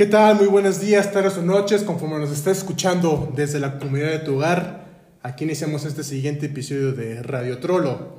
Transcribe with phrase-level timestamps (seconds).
[0.00, 0.36] ¿Qué tal?
[0.36, 4.36] Muy buenos días, tardes o noches, conforme nos estás escuchando desde la comunidad de tu
[4.36, 4.86] hogar.
[5.22, 8.14] Aquí iniciamos este siguiente episodio de Radio Trollo.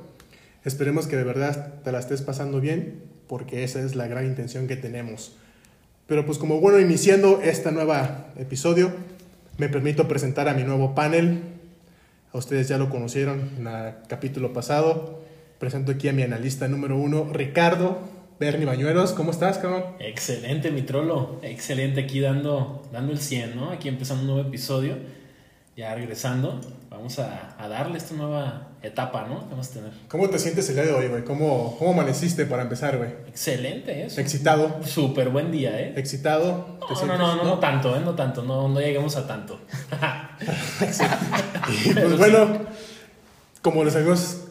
[0.64, 4.68] Esperemos que de verdad te la estés pasando bien, porque esa es la gran intención
[4.68, 5.34] que tenemos.
[6.06, 7.94] Pero pues como bueno, iniciando este nuevo
[8.38, 8.92] episodio,
[9.58, 11.42] me permito presentar a mi nuevo panel.
[12.32, 15.18] A ustedes ya lo conocieron en el capítulo pasado.
[15.58, 18.11] Presento aquí a mi analista número uno, Ricardo.
[18.42, 19.84] Bernie Bañuelos, ¿cómo estás, cabrón?
[20.00, 21.38] Excelente, mi trolo.
[21.42, 23.70] Excelente aquí dando, dando el 100, ¿no?
[23.70, 24.96] Aquí empezando un nuevo episodio.
[25.76, 26.60] Ya regresando,
[26.90, 29.44] vamos a, a darle esta nueva etapa, ¿no?
[29.44, 29.92] Que vamos a tener.
[30.08, 31.22] ¿Cómo te sientes el día de hoy, güey?
[31.22, 33.10] ¿Cómo, ¿Cómo amaneciste para empezar, güey?
[33.28, 34.20] Excelente, eso.
[34.20, 34.80] ¿Excitado?
[34.84, 35.94] Súper buen día, ¿eh?
[35.96, 36.78] ¿Excitado?
[36.88, 38.00] ¿Te No, no, no, no, no tanto, ¿eh?
[38.04, 39.60] No tanto, no, no lleguemos a tanto.
[41.94, 42.58] Pues bueno,
[43.62, 44.41] como les habíamos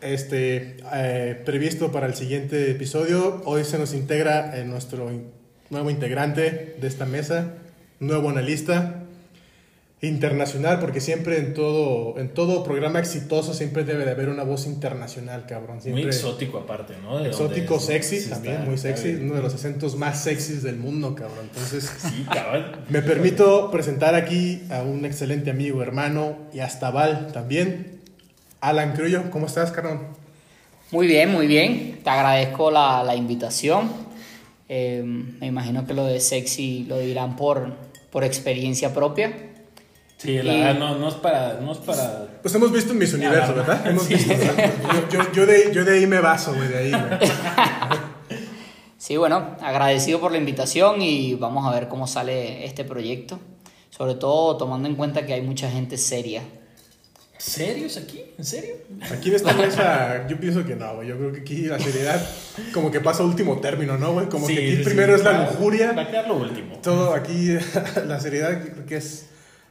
[0.00, 5.30] este, eh, previsto para el siguiente episodio, hoy se nos integra eh, nuestro in-
[5.70, 7.54] nuevo integrante de esta mesa,
[8.00, 9.02] nuevo analista
[10.00, 14.66] internacional, porque siempre en todo, en todo programa exitoso siempre debe de haber una voz
[14.66, 15.82] internacional, cabrón.
[15.82, 17.18] Siempre Muy exótico aparte, ¿no?
[17.18, 21.16] De exótico, sexy sí también, muy sexy, uno de los acentos más sexys del mundo,
[21.16, 21.46] cabrón.
[21.52, 21.90] Entonces...
[21.98, 22.66] Sí, cabrón.
[22.88, 27.97] Me permito presentar aquí a un excelente amigo, hermano y hasta Val también.
[28.60, 30.00] Alan Crullo, ¿cómo estás, carnal?
[30.90, 32.00] Muy bien, muy bien.
[32.02, 33.90] Te agradezco la, la invitación.
[34.68, 37.72] Eh, me imagino que lo de sexy lo dirán por,
[38.10, 39.32] por experiencia propia.
[40.16, 42.98] Sí, la Y- verdad no, no es para, no es para Pues hemos visto en
[42.98, 43.54] mis universos.
[43.54, 43.86] ¿verdad?
[43.86, 44.14] Hemos Sí.
[44.14, 44.32] visto.
[44.34, 47.02] Yo, yo, yo de, yo de ahí me baso, güey, de ahí, güey.
[49.00, 53.38] Sí, bueno, agradecido por la invitación y vamos a ver cómo sale este proyecto.
[53.90, 56.42] Sobre todo tomando en cuenta que hay mucha gente seria.
[57.38, 58.22] ¿Serios aquí?
[58.36, 58.74] ¿En serio?
[59.12, 61.08] Aquí en esta mesa, yo pienso que no, güey.
[61.08, 62.20] Yo creo que aquí la seriedad,
[62.74, 64.28] como que pasa a último término, ¿no, güey?
[64.28, 65.20] Como Sí, que aquí sí, primero sí.
[65.20, 65.92] es la lujuria.
[65.92, 66.76] Va a quedar lo último.
[66.82, 67.50] Todo aquí,
[68.06, 69.26] la seriedad, creo que es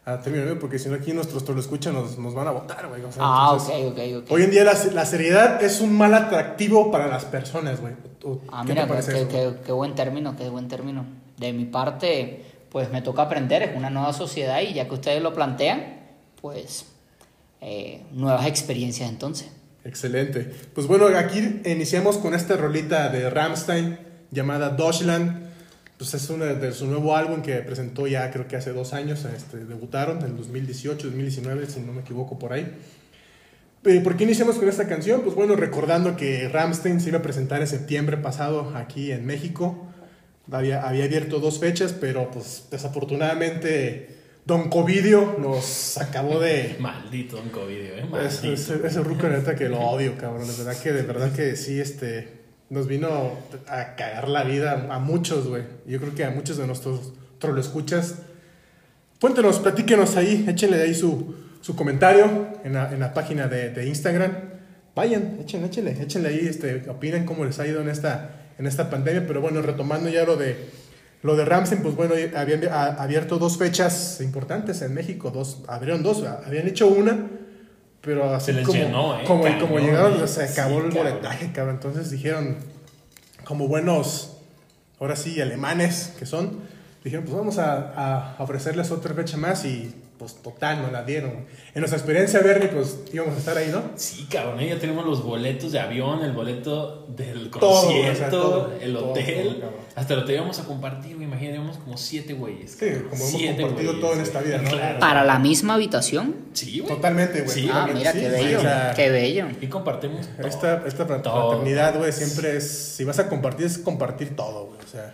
[0.06, 2.88] a término medio, porque si no, aquí nuestros lo escuchan, nos, nos van a votar,
[2.88, 3.02] güey.
[3.04, 4.31] O sea, Ah, entonces- ok, ok, ok.
[4.31, 7.94] Hoy en día la, la seriedad es un mal atractivo para las personas, güey.
[8.20, 9.28] ¿Tú- Ah, ¿Qué mira, te parece qué, eso?
[9.30, 11.06] qué- qué buen término, qué buen término.
[11.38, 15.22] De mi parte, pues me toca aprender, es una nueva sociedad y ya que ustedes
[15.22, 15.98] lo plantean,
[16.42, 16.86] pues
[17.62, 19.50] eh, nuevas experiencias entonces.
[19.83, 20.51] Excelente.
[20.74, 23.98] Pues bueno, aquí iniciamos con esta rolita de Rammstein
[24.31, 25.48] llamada Deutschland.
[25.98, 29.25] Pues es una de su nuevo álbum que presentó ya creo que hace dos años.
[29.25, 32.71] Este, debutaron en 2018, 2019, si no me equivoco por ahí.
[33.86, 35.22] Eh, ¿Por qué iniciamos con esta canción?
[35.22, 39.88] Pues bueno, recordando que Rammstein se iba a presentar en septiembre pasado aquí en México.
[40.51, 44.16] Había, había abierto dos fechas, pero pues desafortunadamente
[44.48, 48.06] Don Covidio nos acabó de, Maldito Don COVID, ¿eh?
[48.10, 48.54] Maldito.
[48.54, 50.48] ese, ese ruco, neta, que lo odio, cabrón.
[50.48, 52.30] De verdad que, de verdad que sí, este,
[52.70, 53.10] nos vino
[53.68, 55.63] a cagar la vida a muchos, güey.
[55.86, 58.20] Yo creo que a muchos de nuestros trolo escuchas.
[59.20, 63.86] Cuéntenos, platíquenos ahí, échenle ahí su, su comentario en la, en la página de, de
[63.86, 64.32] Instagram.
[64.96, 68.89] Vayan, échenle, échenle, échenle ahí, este, opinen cómo les ha ido en esta, en esta
[68.89, 69.27] pandemia.
[69.27, 70.56] Pero bueno, retomando ya lo de,
[71.27, 76.24] lo de Ramsey, pues bueno, habían abierto dos fechas importantes en México, dos, abrieron dos,
[76.24, 77.27] habían hecho una,
[78.00, 79.24] pero así Se les como, llenó, ¿eh?
[79.27, 80.27] como, Cañón, como llegaron, ¿eh?
[80.27, 81.75] se acabó Sí, el boletaje, cabrón.
[81.75, 82.55] Entonces dijeron,
[83.43, 84.38] como buenos,
[85.01, 86.62] ahora sí, alemanes que son,
[87.03, 91.45] dijeron, pues vamos a, a ofrecerles otra fecha más y pues total, no la dieron.
[91.74, 93.83] En nuestra experiencia, Bernie, pues íbamos a estar ahí, ¿no?
[93.95, 94.69] Sí, cabrón, ¿eh?
[94.69, 98.95] ya tenemos los boletos de avión, el boleto del Todo, concierto, o sea, todo, el
[98.97, 99.57] hotel.
[99.59, 101.27] todo, hasta el hotel íbamos a compartir, güey.
[101.27, 102.71] Imagínate, íbamos como siete güeyes.
[102.71, 104.69] Sí, como hemos Siete compartido güeyes, todo en esta vida, ¿no?
[104.69, 105.00] Claro.
[105.00, 106.36] ¿Para la misma habitación?
[106.53, 106.95] Sí, güey.
[106.95, 107.53] Totalmente, güey.
[107.53, 109.45] Sí, Ah, mira, sí, qué bello, o sea, qué bello.
[109.62, 110.27] Y compartimos.
[110.39, 111.50] Esta, esta Todo.
[111.51, 114.79] fraternidad, güey, siempre es, si vas a compartir, es compartir todo, güey.
[114.83, 115.13] O sea,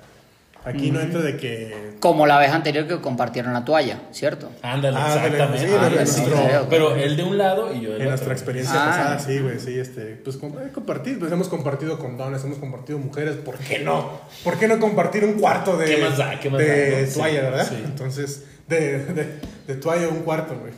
[0.65, 4.49] aquí no entra de que Como la vez anterior que compartieron la toalla, ¿cierto?
[4.61, 5.67] Ándale, Ándale, exactamente.
[5.67, 6.21] sí, Ándale, en sí.
[6.21, 8.09] nuestro- Pero el de un lado y yo del En otro.
[8.09, 8.85] nuestra experiencia Ah.
[8.89, 13.35] pasada, sí, güey, sí, este, pues eh, compartir, pues hemos compartido condones, hemos compartido mujeres,
[13.37, 14.21] ¿por qué no?
[14.43, 16.39] ¿Por qué no compartir un cuarto de, ¿Qué más da?
[16.39, 17.07] ¿Qué más de da, no?
[17.07, 17.67] Sí, toalla, verdad?
[17.69, 17.81] sí.
[17.83, 20.73] Entonces, de, de, de toalla un cuarto, güey.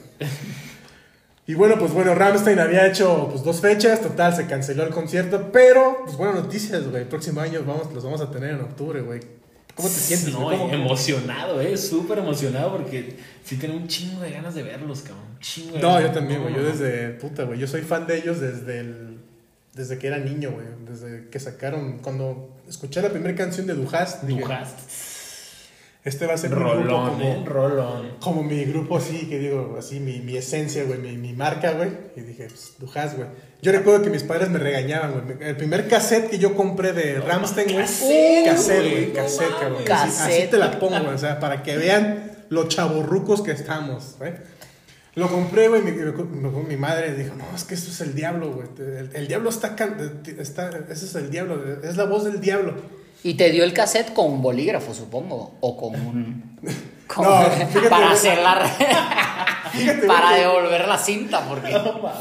[1.48, 5.50] Y bueno, pues bueno, Ramstein había hecho pues dos fechas, total, se canceló el concierto,
[5.54, 9.02] pero, pues buenas noticias, güey, el próximo año vamos, los vamos a tener en octubre,
[9.02, 9.20] güey.
[9.76, 10.32] ¿Cómo te sientes?
[10.34, 15.26] No, emocionado, eh, súper emocionado porque sí tengo un chingo de ganas de verlos, cabrón.
[15.34, 16.04] Un chingo de No, ganas.
[16.04, 16.56] yo también, güey.
[16.56, 16.68] Yo No.
[16.70, 17.60] desde, puta, güey.
[17.60, 19.18] Yo soy fan de ellos desde el,
[19.74, 20.66] desde que era niño, güey.
[20.90, 24.80] Desde que sacaron, cuando escuché la primera canción de Duhast, dije, Duhast.
[26.06, 27.44] Este va a ser mi grupo Rolón, como, ¿eh?
[27.46, 28.10] Rolón.
[28.22, 31.90] como mi grupo así, que digo, así, mi, mi esencia, güey, mi, mi marca, güey.
[32.16, 33.28] Y dije, pues, Dujas, güey.
[33.64, 35.38] Yo recuerdo que mis padres me regañaban, güey.
[35.50, 37.80] El primer cassette que yo compré de Ramstein, güey.
[37.80, 39.82] cassette, Cassette, güey, güey, no cassette, cabrón.
[39.82, 40.50] Así, así Cassette.
[40.52, 41.14] te la pongo, güey.
[41.16, 44.34] O sea, para que vean lo chaborrucos que estamos, güey.
[45.16, 45.82] Lo compré, güey.
[45.82, 48.68] Mi, mi- mi madre dijo, no, es que eso es el diablo, güey.
[48.78, 49.76] El, el diablo está,
[50.38, 50.70] está.
[50.90, 52.76] Ese es el diablo, es la voz del diablo.
[53.24, 55.56] Y te dio el cassette con un bolígrafo, supongo.
[55.62, 56.58] O con un.
[57.08, 58.72] con- No, fíjate, para hacer la.
[59.72, 61.76] Fíjate, para que- devolver la cinta, porque.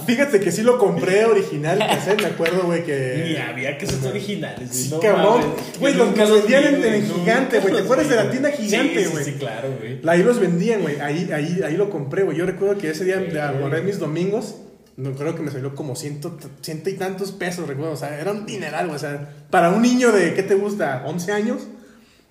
[0.07, 3.23] Fíjate que sí lo compré original, el cassette, me acuerdo, güey, que...
[3.29, 4.71] Ni había que son originales.
[4.71, 5.55] Sí, no cabrón.
[5.79, 7.75] Güey, los- los vendían en- Gigante, güey.
[7.75, 8.51] ¿Te acuerdas de la tienda.
[8.51, 9.25] Gigante, güey?
[9.25, 10.01] Sí, sí, claro, güey.
[10.09, 10.99] Ahí los vendían, güey.
[11.01, 12.37] Ahí, ahí, ahí lo compré, güey.
[12.37, 14.57] Yo recuerdo que ese día de agarré mis domingos.
[14.97, 17.93] No creo que me salió como ciento, ciento y tantos pesos, recuerdo.
[17.93, 18.97] O sea, era un dineral, güey.
[18.97, 21.05] O sea, para un niño de, ¿qué te gusta?
[21.07, 21.63] ¿11 años?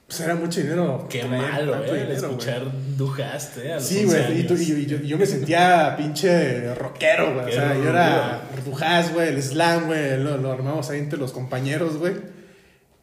[0.08, 1.08] Pues era mucho dinero.
[1.10, 1.91] Qué malo, eh.
[1.91, 2.62] dinero, escuchar
[2.98, 7.34] Dujaste los Sí, 11 güey, y, yo, y yo- y yo me sentía pinche rockero,
[7.34, 7.48] güey.
[7.48, 11.32] O sea, yo era Dujaz, güey, el slam, güey, lo, lo armamos ahí entre los
[11.32, 12.13] compañeros, güey.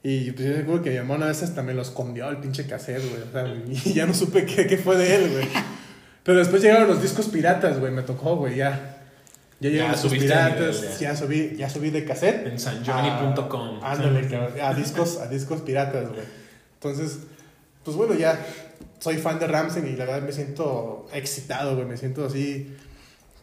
[0.02, 3.02] Y pues yo recuerdo que mi hermano a veces también lo escondió el pinche cassette,
[3.11, 3.23] güey.
[3.23, 3.55] O sea,
[3.90, 5.49] y ya no supe qué, qué fue de él, güey.
[6.23, 8.97] Pero después llegaron los discos piratas, güey, me tocó, güey, ya.
[9.61, 11.17] Ya discos subiste de piratas, nivel, ya.
[11.17, 12.47] subí, ya subí de cassette.
[12.47, 13.81] En sanjohnny.com.
[13.83, 14.26] Ah, Ándale,
[14.62, 16.23] a discos, a discos piratas, güey.
[16.75, 17.19] Entonces,
[17.85, 18.38] pues bueno, ya
[19.00, 21.87] soy fan de Ramsey y la verdad me siento excitado, güey.
[21.87, 22.75] Me siento así,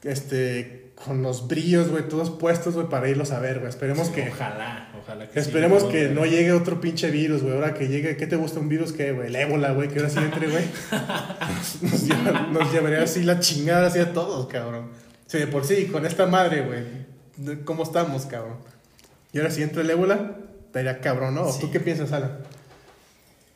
[0.03, 3.69] este, con los brillos, güey, todos puestos, güey, para irlos a ver, güey.
[3.69, 7.53] Esperemos que, Ojalá, ojalá que esperemos que no llegue otro pinche virus, güey.
[7.53, 8.91] Ahora que llegue, ¿qué te gusta un virus?
[8.91, 9.27] ¿Qué, güey?
[9.27, 10.63] El ébola, güey, que ahora sí entre, güey.
[11.81, 14.89] Nos, nos llevaría así la chingada así a todos, cabrón.
[15.27, 17.57] Sí, de por sí, con esta madre, güey.
[17.65, 18.57] ¿Cómo estamos, cabrón?
[19.33, 21.43] Y ahora si entra el ébola, estaría cabrón, ¿no?
[21.43, 21.59] ¿O Sí.
[21.61, 22.39] ¿Tú qué piensas, Alan?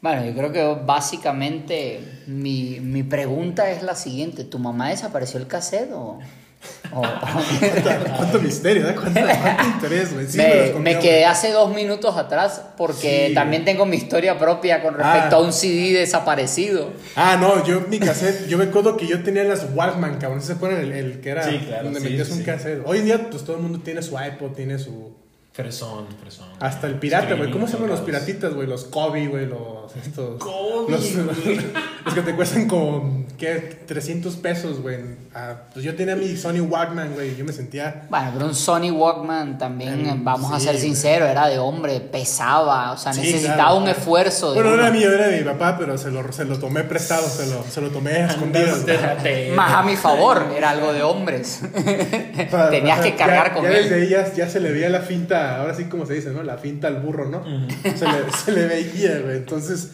[0.02, 5.48] Bueno, yo creo que básicamente mi, mi pregunta es la siguiente: ¿Tu mamá desapareció el
[5.48, 6.20] cassette o.?
[6.94, 7.02] o-
[8.18, 8.96] ¿Cuánto misterio, eh?
[8.96, 10.28] ¿Cuánto, cuánto interés, güey?
[10.28, 11.04] Sí, me, escondió, me güey.
[11.04, 15.40] quedé hace dos minutos atrás porque Sí, también tengo mi historia propia con respecto Ah.
[15.40, 16.92] a un CD desaparecido.
[17.16, 20.42] Ah, no, yo mi cassette, yo me acuerdo que yo tenía las Walkman, cabrón.
[20.42, 22.46] ¿Se acuerdan el, el que era Sí, claro, donde sí, metías sí, un sí.
[22.46, 22.82] cassette?
[22.86, 25.16] Hoy en día, pues todo el mundo tiene su iPod, tiene su.
[25.54, 26.48] Fresón, fresón.
[26.62, 27.52] Hasta el pirata, güey.
[27.52, 28.68] ¿Cómo se llaman los piratitas, güey?
[28.68, 29.94] Los Kobe, güey, los.
[30.02, 30.40] Estos.
[30.42, 31.12] Kobe, los,
[32.06, 33.26] los que te cuestan con.
[33.38, 33.82] ¿Qué?
[33.86, 34.98] 300 pesos, güey.
[35.36, 37.36] Ah, pues yo tenía mi Sony Walkman, güey.
[37.36, 38.04] Yo me sentía.
[38.10, 42.94] Bueno, pero un Sony Walkman también, Mm, vamos a ser sinceros, era de hombre, pesaba,
[42.94, 43.78] o sea, Sí, necesitaba claro.
[43.78, 44.54] un esfuerzo.
[44.54, 47.28] Bueno, no era mío, era de mi papá, pero se lo, se lo tomé prestado,
[47.28, 48.24] se lo, se lo tomé.
[48.26, 51.60] Andaste- Más a mi favor, era algo de hombres.
[52.70, 53.84] Tenías que cargar ya, con ya él.
[53.90, 56.44] desde ahí ya, ya se le veía la finta, ahora sí como se dice, ¿no?
[56.44, 57.44] La finta al burro, ¿no?
[57.84, 59.38] se, le, se le veía, güey.
[59.38, 59.92] Entonces,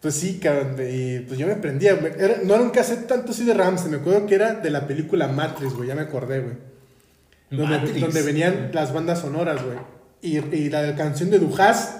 [0.00, 0.76] pues sí, cabrón.
[0.78, 1.92] Y pues yo me prendía.
[2.18, 4.86] era- no era un cassette tanto así de Ramsey, me acuerdo que era de la
[4.86, 5.88] película Matrix, güey.
[5.88, 6.54] Ya me acordé, güey.
[8.00, 9.78] Donde venían las bandas sonoras, güey.
[10.22, 11.99] Y, y la canción de Dujas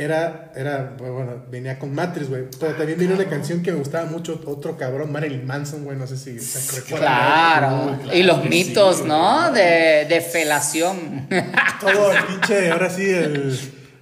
[0.00, 2.44] era, era, bueno, venía con Matrix, güey.
[2.58, 5.98] Pero también vino una canción que me gustaba mucho, otro cabrón, Marilyn Manson, güey.
[5.98, 6.82] No sé si se.
[6.84, 7.98] Claro.
[8.02, 9.52] claro y los mitos, sí, ¿no?
[9.52, 11.28] De, de felación.
[11.80, 13.58] todo el pinche, ahora sí, el,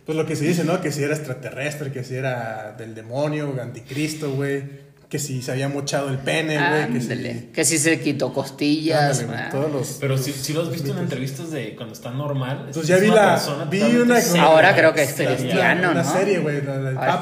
[0.07, 0.81] pues lo que se dice, ¿no?
[0.81, 4.88] Que si era extraterrestre, que si era del demonio, anticristo, güey.
[5.09, 6.93] Que si se había mochado el pene, güey.
[6.93, 7.50] Que si...
[7.55, 9.21] Que si se quitó costillas.
[9.21, 9.49] Ándale, güey, ah.
[9.50, 9.88] todos los...
[10.00, 12.67] Pero si, si lo has visto en entrevistas de cuando está normal.
[12.69, 15.93] es- Pues ya vi una la- vi una- seria, Ahora creo que es cristiano.
[15.93, 16.12] Una ¿no?
[16.12, 16.61] serie, güey,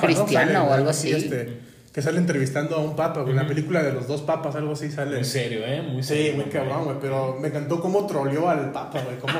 [0.01, 1.13] cristiano Sale, o algo así.
[1.13, 1.61] este,
[1.93, 3.35] que sale entrevistando a un papa, güey.
[3.37, 5.17] La película de los dos papas, algo así sale.
[5.17, 5.81] Muy serio, ¿eh?
[5.83, 6.37] Muy Sí, serio.
[6.37, 6.97] muy cabrón, güey.
[7.01, 9.17] Pero me encantó cómo troleó al papa, güey.
[9.19, 9.39] Cómo,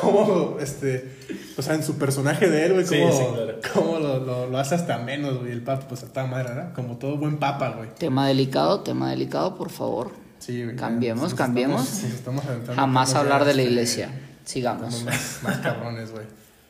[0.00, 1.16] cómo, este...
[1.58, 3.54] O sea, en su personaje de él, güey, Sí, cómo, sí, claro.
[3.72, 5.52] cómo lo, lo, lo hace hasta menos, güey.
[5.52, 6.72] El papa, pues, a toda madre, ¿verdad?
[6.74, 7.88] Como todo buen papa, güey.
[7.98, 10.10] Tema delicado, tema delicado, por favor.
[10.38, 10.76] Sí, güey.
[10.76, 11.80] Cambiemos, Nos cambiemos.
[11.82, 14.10] estamos- nos estamos adentrando Jamás hablar de la este, iglesia.
[14.44, 15.02] Sigamos.
[15.04, 16.24] Más, más cabrones, güey.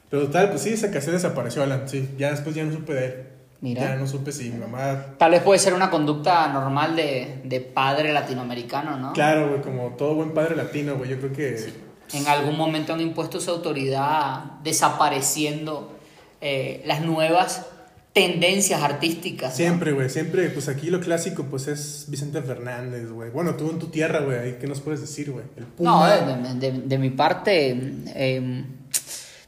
[0.09, 1.89] Pero tal, pues sí, ese cassette desapareció, Alan.
[1.89, 3.15] Sí, ya después ya no supe de él.
[3.61, 3.83] Mira.
[3.83, 5.05] Ya no supe si mi mamá.
[5.19, 9.13] Tal vez puede ser una conducta normal de, de padre latinoamericano, ¿no?
[9.15, 11.11] Claro, güey, como todo buen padre latino, güey.
[11.11, 11.86] Yo creo que.
[12.13, 15.93] En algún momento han impuesto su autoridad desapareciendo
[16.41, 17.67] eh, las nuevas
[18.13, 19.51] tendencias artísticas.
[19.51, 19.57] ¿no?
[19.57, 23.31] Siempre, güey, siempre, pues aquí lo clásico, pues es Vicente Fernández, güey.
[23.31, 25.45] Bueno, tú en tu tierra, güey, ¿qué nos puedes decir, güey?
[25.79, 27.77] No, de, de- de mi parte,
[28.15, 28.65] eh,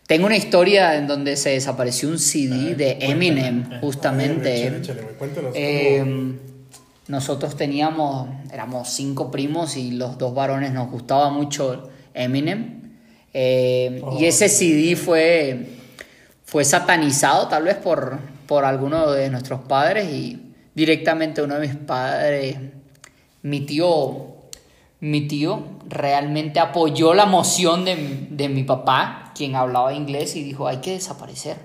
[0.07, 4.62] tengo una historia en donde se desapareció un CD de Eminem, ver, justamente.
[4.67, 5.53] échale, échale, güey, cuéntanos.
[5.55, 6.49] Eh, cómo-
[7.09, 11.88] nosotros teníamos, éramos cinco primos y los dos varones nos gustaba mucho
[12.25, 12.79] Eminem.
[13.35, 14.19] Eh, Oh.
[14.19, 15.67] y ese CD fue,
[16.45, 20.41] fue satanizado tal vez por, por alguno de nuestros padres y
[20.75, 22.57] directamente uno de mis padres,
[23.43, 24.35] mi tío,
[25.01, 30.67] mi tío realmente apoyó la moción de, de mi papá, quien hablaba inglés, y dijo,
[30.67, 31.57] hay que desaparecer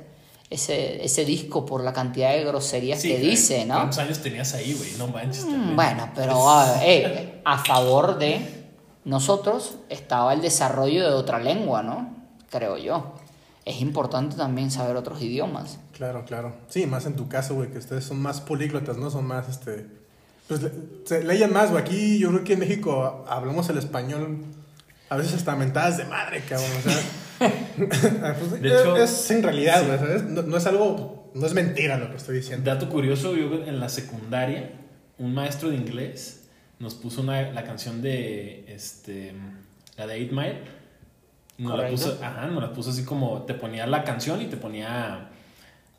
[0.49, 3.75] ese, ese disco por la cantidad de groserías Sí, que dice, ¿no?
[3.75, 4.91] ¿Cuántos años tenías ahí, güey?
[4.97, 5.45] No manches.
[5.45, 5.75] Mm, también.
[5.75, 8.62] Bueno, pero a, eh, a favor de
[9.05, 12.15] nosotros estaba el desarrollo de otra lengua, ¿no?
[12.49, 13.13] Creo yo.
[13.65, 15.77] Es importante también saber otros idiomas.
[15.93, 16.53] Claro, claro.
[16.67, 19.09] Sí, más en tu caso, güey, que ustedes son más políglotas, ¿no?
[19.09, 19.87] Son más, este...
[20.47, 20.71] Pues le-
[21.05, 21.81] se leían más, güey.
[21.81, 24.39] Aquí yo creo que en México hablamos el español
[25.09, 26.69] a veces hasta mentadas de madre, cabrón.
[26.79, 30.23] O sea, pues, De hecho- es en realidad, güey, ¿sabes?
[30.23, 31.31] No, no es algo...
[31.33, 32.69] No es mentira lo que estoy diciendo.
[32.71, 34.71] Dato curioso, yo en la secundaria,
[35.17, 36.42] un maestro de inglés
[36.83, 39.33] nos puso una, la canción de, este,
[39.97, 40.59] la de Eight Mile.
[41.57, 44.57] Nos la, puso, ajá, nos la puso así como, te ponía la canción y te
[44.57, 45.29] ponía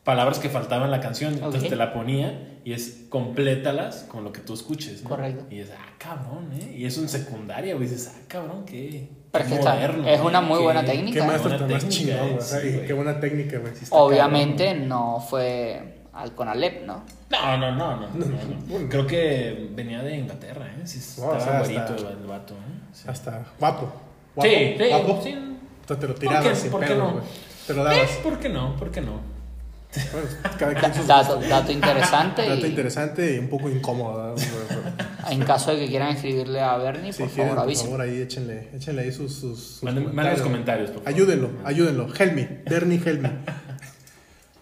[0.04, 1.32] palabras que faltaban en la canción.
[1.34, 5.02] Entonces te la ponía y es complétalas con lo que tú escuches.
[5.02, 5.08] ¿no?
[5.08, 5.46] Correcto.
[5.50, 6.74] Y es, ah, cabrón, ¿eh?
[6.76, 10.06] Y eso en secundaria, güey, dices, ah, cabrón, qué, es qué está- moderno.
[10.08, 11.24] es una muy Qué- buena Qué técnica.
[11.24, 11.26] ¿eh?
[11.26, 12.10] maestro Buena tan más güey.
[12.10, 13.72] eh, sí, qué buena técnica, güey.
[13.90, 17.02] Obviamente no fue al Conalep, ¿no?
[17.30, 18.26] No, no, no, no, no,
[18.78, 18.88] no.
[18.88, 20.82] Creo que venía de Inglaterra, ¿eh?
[20.86, 22.58] Sí, No, o estaba sea, hasta- el vato, ¿eh?
[22.92, 23.04] Sí.
[23.08, 23.92] Hasta guapo.
[24.34, 24.48] Guapo.
[24.50, 25.20] Sí, sí, guapo.
[25.22, 25.34] sí.
[25.84, 27.12] O sea, te lo ¿Por tirabas qué- sin por qué pedo, no?
[27.12, 27.24] güey.
[27.66, 28.10] Te lo dabas.
[28.10, 28.76] Eh, ¿Por qué no?
[28.76, 29.34] ¿Por qué no?
[30.12, 30.26] Bueno,
[30.58, 32.42] cada quien sus Dato, dato interesante.
[32.48, 34.34] Dato y interesante y un poco incómodo.
[35.30, 37.86] en caso de que quieran escribirle a Bernie, Si por quieren, favor por avisen.
[37.86, 41.14] favor, ahí échenle, échenle ahí sus, sus, sus Manden, manden los comentarios, por favor.
[41.14, 42.08] Ayúdenlo, ayúdenlo.
[42.18, 43.30] Help me, Bernie, help me.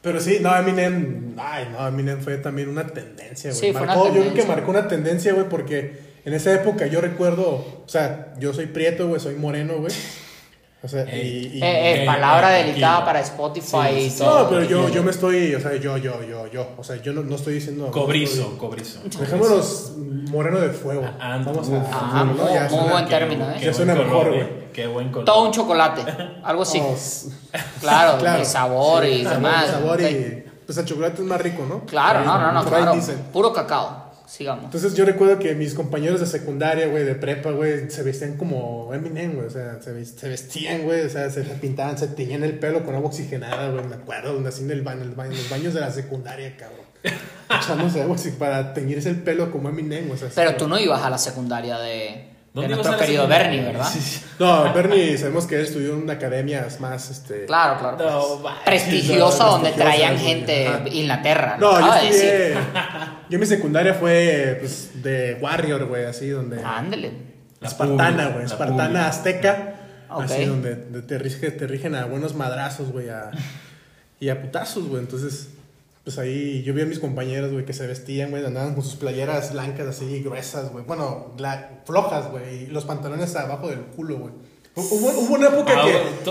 [0.03, 3.61] Pero sí, no, Eminem, ay, no, Eminem fue también una tendencia, güey.
[3.61, 4.55] Sí, fue una Marcó- Yo creo que tendencia.
[4.57, 9.07] marcó una tendencia, güey, porque en esa época yo recuerdo, o sea, yo soy prieto,
[9.09, 9.93] güey, soy moreno, güey.
[10.85, 11.53] O sea, Ey.
[11.55, 11.59] y...
[11.59, 14.43] y- Eh, eh, Eh, palabra eh, delicada para Spotify Sí, y todo.
[14.43, 16.71] No, pero yo, yo me estoy, o sea, yo, yo, yo, yo.
[16.77, 17.89] O sea, yo no, no estoy diciendo...
[17.93, 19.01] Cobrizo, cobrizo.
[19.21, 21.09] Dejémonos moreno de fuego.
[21.21, 21.89] Ah, Vamos a...
[21.93, 22.33] Ah, ¿no?
[22.77, 23.59] muy- buen término, ¿eh?
[23.63, 24.62] Ya suena mejor, güey.
[24.73, 25.25] Qué buen color.
[25.27, 26.03] Todo un chocolate,
[26.45, 26.79] algo así.
[26.79, 27.27] Vamos.
[27.81, 28.39] Claro, Claro.
[28.39, 29.67] de sabor y Sabor, demás.
[29.71, 30.11] sabor Ok.
[30.11, 30.45] y...
[30.67, 31.85] Pues el chocolate es más rico, ¿no?
[31.87, 32.95] Claro, no, no, no, claro.
[32.95, 33.17] dicen.
[33.33, 34.11] Puro cacao.
[34.27, 34.65] Sigamos.
[34.65, 38.95] Entonces yo recuerdo que mis compañeros de secundaria, güey, de prepa, güey, se vestían como
[38.95, 39.47] Eminem, güey.
[39.49, 42.83] O sea, se, ves- se vestían, güey, o sea, se pintaban, se teñían el pelo
[42.85, 43.85] con agua oxigenada, güey.
[43.85, 45.91] Me acuerdo, donde así en, el baño, en, el baño- en los baños de la
[45.91, 46.81] secundaria, cabrón.
[47.51, 50.29] Echándose agua así para teñirse el pelo como Eminem, o sea.
[50.35, 53.27] Pero sí, tú no ibas a la secundaria de ¿Dónde ibas nuestro querido?
[53.29, 53.89] Bernie, ¿verdad?
[53.91, 54.21] Sí, sí.
[54.39, 57.47] No, Bernie, sabemos que él estudió en academias más, este...
[57.47, 57.97] Claro, claro.
[57.99, 58.63] No, va.
[58.65, 60.53] Prestigiosa No, donde prestigiosa, traían gente
[60.85, 61.57] de Inglaterra.
[61.59, 62.25] No, yo de decir.
[62.25, 62.55] estudié...
[63.31, 66.63] Yo mi secundaria fue, pues, de Warrior, güey, así, donde...
[66.63, 67.13] Ándele.
[67.63, 68.45] Espartana, güey.
[68.45, 69.75] Espartana azteca.
[70.11, 73.09] Así donde de- te, rige- te rigen a buenos madrazos, güey.
[73.09, 73.31] a-
[74.21, 75.01] y a putazos, güey.
[75.03, 75.49] Entonces,
[76.05, 78.97] pues ahí yo vi a mis compañeros, güey, que se vestían, güey, andaban con sus
[78.97, 80.85] playeras blancas así, gruesas, güey.
[80.85, 82.65] Bueno, la- flojas, güey.
[82.65, 84.33] Y los pantalones abajo del culo, güey.
[84.75, 85.87] Hubo, hubo una época Ah,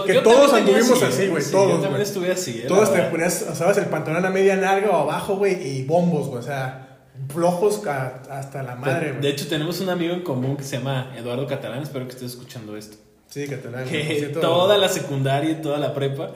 [0.06, 1.44] que, todos anduvimos así, así, güey.
[1.44, 4.56] sí, todos, Yo también estuve así, eh, Todos te ponías, sabes, el pantalón a media
[4.56, 6.40] larga o abajo, güey, y bombos, güey.
[6.40, 9.32] O sea, flojos hasta la madre, De güey.
[9.32, 11.84] hecho, tenemos un amigo en común que se llama Eduardo Catalán.
[11.84, 12.98] Espero que estés escuchando esto.
[13.30, 13.86] Sí, catalán.
[13.88, 16.32] Que toda la secundaria y toda la prepa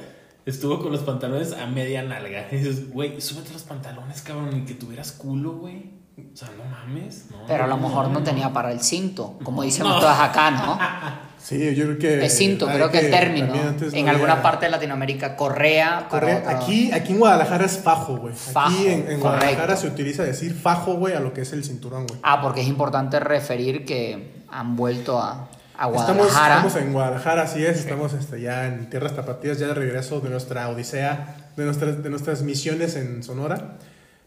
[0.45, 2.47] estuvo con los pantalones a media nalga.
[2.51, 5.93] Y dices, güey, súbete los pantalones, cabrón, y que tuvieras culo, güey.
[6.17, 7.25] O sea, no mames.
[7.29, 8.23] No, Pero a lo no, mejor no no.
[8.23, 10.79] tenía para el cinto, como decimos todas acá, ¿no?
[11.45, 12.23] Sí, yo creo que.
[12.23, 13.47] El cinto, creo que el término.
[13.53, 16.07] no En había- alguna parte de Latinoamérica, correa.
[16.09, 18.33] Correa- aquí, aquí en Guadalajara es fajo, güey.
[18.33, 19.19] Fajo, Aquí en, en.
[19.19, 22.19] Guadalajara se utiliza decir fajo, güey, a lo que es el cinturón, güey.
[22.23, 26.55] Ah, porque es importante referir que han vuelto a, a Estamos, Guadalajara.
[26.55, 27.79] estamos en Guadalajara, así es.
[27.79, 32.09] Estamos este, ya en tierras tapatías, ya de regreso de nuestra odisea, de nuestras, de
[32.09, 33.77] nuestras misiones en Sonora.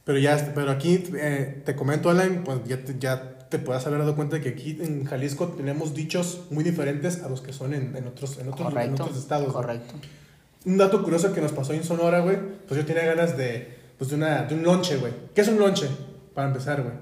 [0.04, 4.00] Pero ya, pero aquí eh, te comento, Alan, pues ya te, ya te puedas haber
[4.00, 7.94] dado cuenta que aquí en Jalisco tenemos dichos muy diferentes a los que son en,
[7.94, 9.02] en otros, en otros, en Correcto.
[9.04, 9.52] otros estados.
[9.52, 9.54] güey.
[9.54, 9.94] correcto.
[10.64, 14.10] Un dato curioso que nos pasó en Sonora, güey, pues yo tenía ganas de, pues
[14.10, 15.12] de, una, de un lonche, güey.
[15.34, 15.88] ¿Qué es un lonche?
[16.34, 16.94] Para empezar, güey.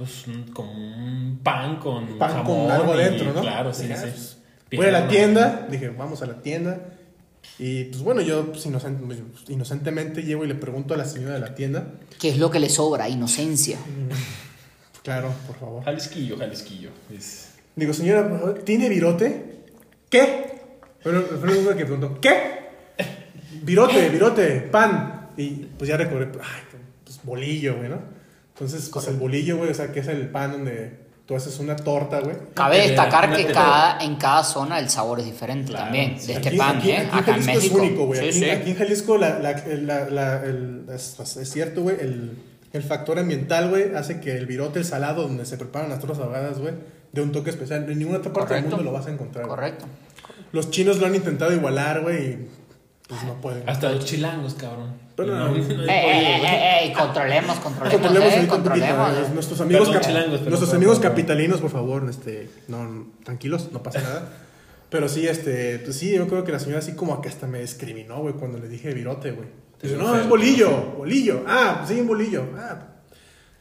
[0.00, 3.40] Pues un- como un pan con Pan jamón con algo y- dentro, ¿no?
[3.42, 3.92] Claro, sí, sí.
[3.94, 4.36] ah, pues,
[4.76, 6.80] Voy a la tienda, dije, vamos a la tienda.
[7.58, 11.40] Y pues bueno, yo pues, pues, inocentemente llego y le pregunto a la señora de
[11.40, 11.86] la tienda.
[12.18, 13.08] ¿Qué es lo que le sobra?
[13.08, 13.78] Inocencia.
[15.02, 15.82] Claro, por favor.
[15.84, 16.90] Jalisquillo, Jalisquillo.
[17.14, 19.62] Es- Digo, señora, ¿tiene virote?
[20.10, 20.60] ¿Qué?
[21.02, 22.60] Bueno, fue que preguntó, ¿qué?
[23.62, 25.28] Virote, virote, pan.
[25.36, 27.98] Y pues ya recobré, ay, pues bolillo, güey, ¿no?
[28.60, 31.76] Entonces, pues el bolillo, güey, o sea, que es el pan donde tú haces una
[31.76, 32.36] torta, güey.
[32.54, 36.26] Cabe destacar que cada, en cada zona el sabor es diferente Claro, también, sí.
[36.26, 36.98] de este Aquí- pan, aquí- ¿eh?
[36.98, 37.76] aquí Acá en Jalisco México.
[37.78, 38.20] Es único, güey.
[38.20, 38.50] Sí, aquí, sí.
[38.50, 42.32] aquí en Jalisco, la, la, la- la- el- es, es cierto, güey, el,
[42.72, 46.18] el factor ambiental, güey, hace que el virote, el salado, donde se preparan las tortas
[46.18, 46.74] ahogadas, güey,
[47.12, 47.90] de un toque especial.
[47.90, 48.76] En ninguna otra parte del Correcto.
[48.76, 49.46] mundo lo vas a encontrar.
[49.46, 49.56] güey.
[49.56, 49.86] Correcto.
[50.52, 52.48] Los chinos lo han intentado igualar, güey, y
[53.08, 53.68] pues no pueden.
[53.68, 54.94] Hasta los chilangos, cabrón.
[55.26, 56.54] Pero no, no, Eh, pollo, eh, güey.
[56.54, 59.10] eh, eh, controlemos, controlemos, Controlemos eh, controlemos.
[59.18, 61.10] eh, Nuestros amigos, Perdón, cap- nuestros por amigos favor.
[61.10, 64.28] capitalinos, por favor, este, no, tranquilos, no pasa nada.
[64.90, 67.60] Pero sí, este, pues sí, yo creo que la señora así como que hasta me
[67.60, 69.48] discriminó, güey, cuando le dije virote, güey.
[69.80, 71.44] Dice, no, es bolillo, bolillo.
[71.46, 72.44] Ah, sí, un bolillo.
[72.58, 72.86] Ah.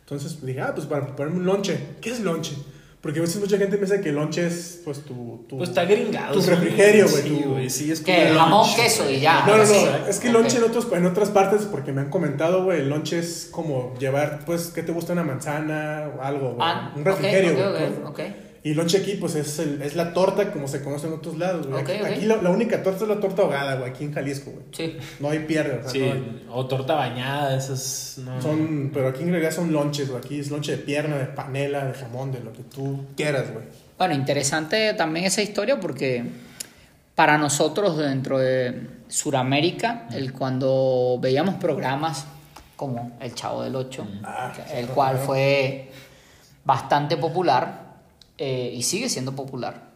[0.01, 1.79] Entonces dije, ah, pues para ponerme un lonche.
[2.01, 2.55] ¿Qué es lonche?
[3.01, 5.45] Porque a veces mucha gente piensa que lonche es, pues, tu...
[5.47, 6.33] tu Pues está gringado.
[6.33, 9.45] Tu refrigerio, güey, Sí, güey, sí, es Que como jamón, lunch, queso y ya.
[9.47, 10.07] No, no, no.
[10.07, 10.63] Es que el lonche Ok.
[10.63, 14.41] en, otros, en otras partes, porque me han comentado, güey, el lonche es como llevar,
[14.45, 15.13] pues, ¿qué te gusta?
[15.13, 16.59] Una manzana o algo, güey.
[16.61, 17.85] Ah, un refrigerio, güey.
[18.05, 18.48] ok, pues.
[18.61, 21.65] Y lonche aquí, pues, es, el- es la torta como se conoce en otros lados,
[21.67, 21.79] güey.
[22.05, 24.65] Aquí la, la única torta es la torta ahogada, güey, aquí en Jalisco, güey.
[24.71, 24.97] Sí.
[25.21, 28.15] No hay pierde, o sea, Sí, no hay- o torta bañada, esas.
[28.17, 30.21] No, Son, pero aquí en realidad son lonches, güey.
[30.21, 33.65] Aquí es lonche de pierna, de panela, de jamón, de lo que tú quieras, güey.
[33.97, 36.23] Bueno, interesante también esa historia porque
[37.15, 42.25] para nosotros dentro de Sudamérica, el cuando veíamos programas
[42.75, 45.91] como El Chavo del Ocho, Ah, el cual fue
[46.63, 47.88] bastante popular
[48.39, 49.89] eh, y sigue siendo popular,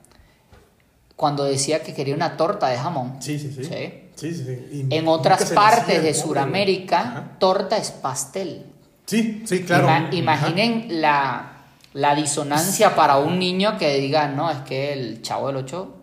[1.15, 3.15] cuando decía que quería una torta de jamón.
[3.19, 3.63] Sí, sí, sí.
[3.65, 3.99] Sí.
[4.15, 8.65] Sí, En otras partes de Sudamérica, torta es pastel.
[9.07, 9.87] Sí, sí, claro.
[9.87, 11.53] Ima- imaginen la,
[11.93, 15.95] la disonancia para un niño que diga, no, es que el chavo del 8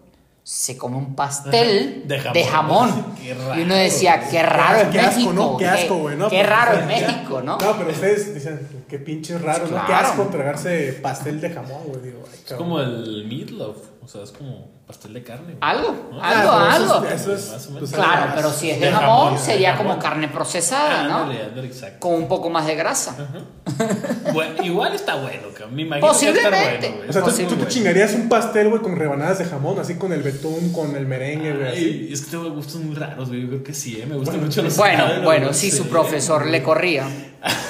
[0.52, 2.90] se come un pastel de de jamón.
[2.90, 3.14] jamón.
[3.22, 3.60] Qué raro.
[3.60, 5.32] Y uno decía, qué raro en Qué asco, México.
[5.32, 5.56] ¿no?
[5.56, 6.28] Qué asco, güey, ¿no?
[6.28, 7.56] Qué raro en México, ¿no?
[7.56, 9.76] No, pero ustedes dicen, qué pinche raro, ¿no?
[9.80, 10.08] Qué Claro.
[10.08, 12.14] asco tragarse pastel de jamón, güey.
[12.48, 15.44] Es como el meatloaf, o sea, es como pastel de carne.
[15.54, 15.56] güey.
[15.60, 16.22] Algo, ¿No?
[16.22, 17.04] algo, Ah, algo.
[17.06, 19.90] Eso es, eso es- pues, Claro, pero si es de, jamón, jamón, sería de como
[19.90, 20.02] jamón.
[20.02, 21.16] carne procesada, ¿no?
[21.18, 22.00] Ándale, ándale, exacto.
[22.00, 23.14] Con un poco más de grasa.
[24.32, 25.74] Bueno, igual está bueno, cabrón.
[25.76, 26.48] Me imagino que Posiblemente.
[26.56, 27.08] está bueno, güey.
[27.08, 29.94] O sea, tú, Posible, tú te chingarías un pastel, güey, con rebanadas de jamón, así
[29.94, 31.84] con el betún, con el merengue, güey, así.
[32.06, 33.42] Ay, es que tengo gustos muy raros, güey.
[33.42, 34.06] Yo creo que sí, ¿eh?
[34.06, 35.76] Me gustan Bueno, mucho los Bueno, helados, bueno, no si sé.
[35.76, 37.06] su profesor le corría.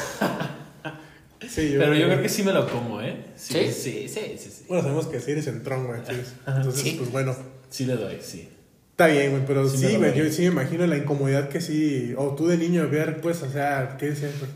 [1.53, 3.25] Sí, Pero yo creo que sí me lo como, ¿eh?
[3.37, 3.55] ¿Sí?
[3.55, 4.51] Sí, sí, sí, sí.
[4.51, 6.01] Sí, Bueno, sabemos que sí eres entrón, güey.
[6.09, 6.23] sí.
[6.47, 6.95] Entonces, Sí.
[6.99, 7.35] pues bueno.
[7.71, 8.49] Sí le doy, sí.
[8.93, 12.15] Está bien, güey, pero Sí sí, güey, yo sí me imagino la incomodidad que sí,
[12.19, 14.33] o tú de niño ver, pues, o sea, ¿qué decías?
[14.39, 14.51] pues?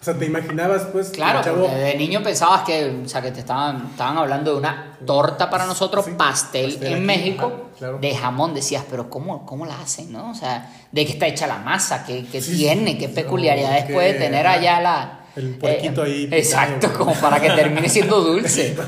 [0.00, 3.38] O sea, te imaginabas, pues, Claro, chavo, de niño pensabas que, o sea, que te
[3.40, 7.78] estaban, estaban hablando de una torta para nosotros, Sí, pastel, pastel en aquí, México, ajá,
[7.78, 7.98] claro.
[8.00, 8.52] de jamón.
[8.52, 10.32] Decías, pero ¿cómo, ¿cómo la hacen, no?
[10.32, 12.04] O sea, ¿de qué está hecha la masa?
[12.04, 12.98] ¿Qué, qué Sí, tiene?
[12.98, 15.18] ¿Qué no, peculiaridades que- puede tener allá la...
[15.36, 16.98] eh, El puerquito ahí picado, Exacto, güey.
[16.98, 18.76] como para que termine siendo dulce.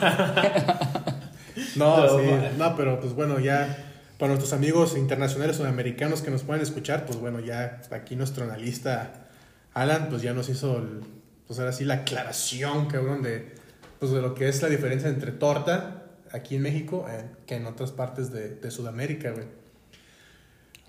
[1.76, 2.24] No, Pero, sí,
[2.58, 7.18] no, pero pues bueno, ya para nuestros amigos internacionales sudamericanos que nos pueden escuchar, pues
[7.18, 9.26] bueno, ya aquí nuestro analista
[9.72, 11.00] Alan, pues ya nos hizo, el-
[11.46, 13.54] pues ahora sí la aclaración, cabrón, de,
[13.98, 16.02] pues de lo que es la diferencia entre torta
[16.32, 19.46] aquí en México eh, que en otras partes de, de Sudamérica, güey.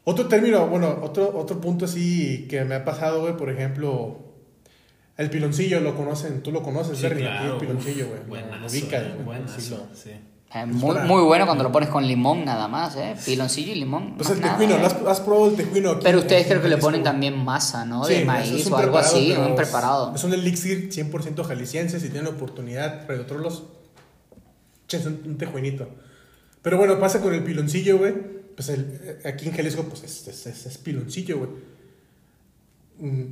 [0.03, 4.24] Otro término, bueno, otro, otro punto así que me ha pasado, güey, por ejemplo,
[5.17, 7.53] el piloncillo lo conocen, tú lo conoces, Sí, claro.
[7.53, 8.19] el piloncillo, güey.
[8.27, 9.03] Buenazo, lo ubicas,
[9.95, 10.11] sí.
[10.53, 13.15] Eh, muy, para- muy bueno cuando lo pones con limón nada más, ¿eh?
[13.25, 14.15] Piloncillo y limón.
[14.15, 14.79] Pues el nada, tejuino, ¿eh?
[14.79, 16.01] ¿lo has, has probado el tejuino aquí?
[16.03, 18.05] Pero ustedes creo que le ponen también masa, ¿no?
[18.05, 20.15] De maíz o algo así, pero un preparado.
[20.15, 21.99] Es un elixir 100% jalisciense.
[21.99, 23.63] Si tienen la oportunidad, redotrólos,
[24.87, 25.89] échense un, un tejuinito.
[26.61, 28.13] Pero bueno, pasa con el piloncillo, güey.
[28.55, 31.49] Pues el, eh, aquí en Jalisco, pues es, es, es- es piloncillo, güey.
[32.99, 33.23] Mm,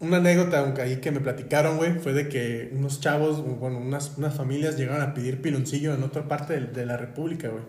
[0.00, 4.12] Una anécdota aunque ahí que me platicaron, güey, fue de que unos chavos, bueno, unas,
[4.18, 7.62] unas familias llegaron a pedir piloncillo en otra parte de, de la República, güey.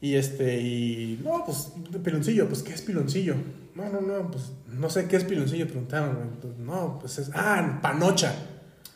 [0.00, 1.72] Y este, y no, pues,
[2.04, 3.34] piloncillo, pues, ¿qué es piloncillo?
[3.74, 6.28] No, no, no, pues, no sé qué es piloncillo, preguntaron, güey.
[6.40, 8.34] Pues, no, pues es, ah, panocha.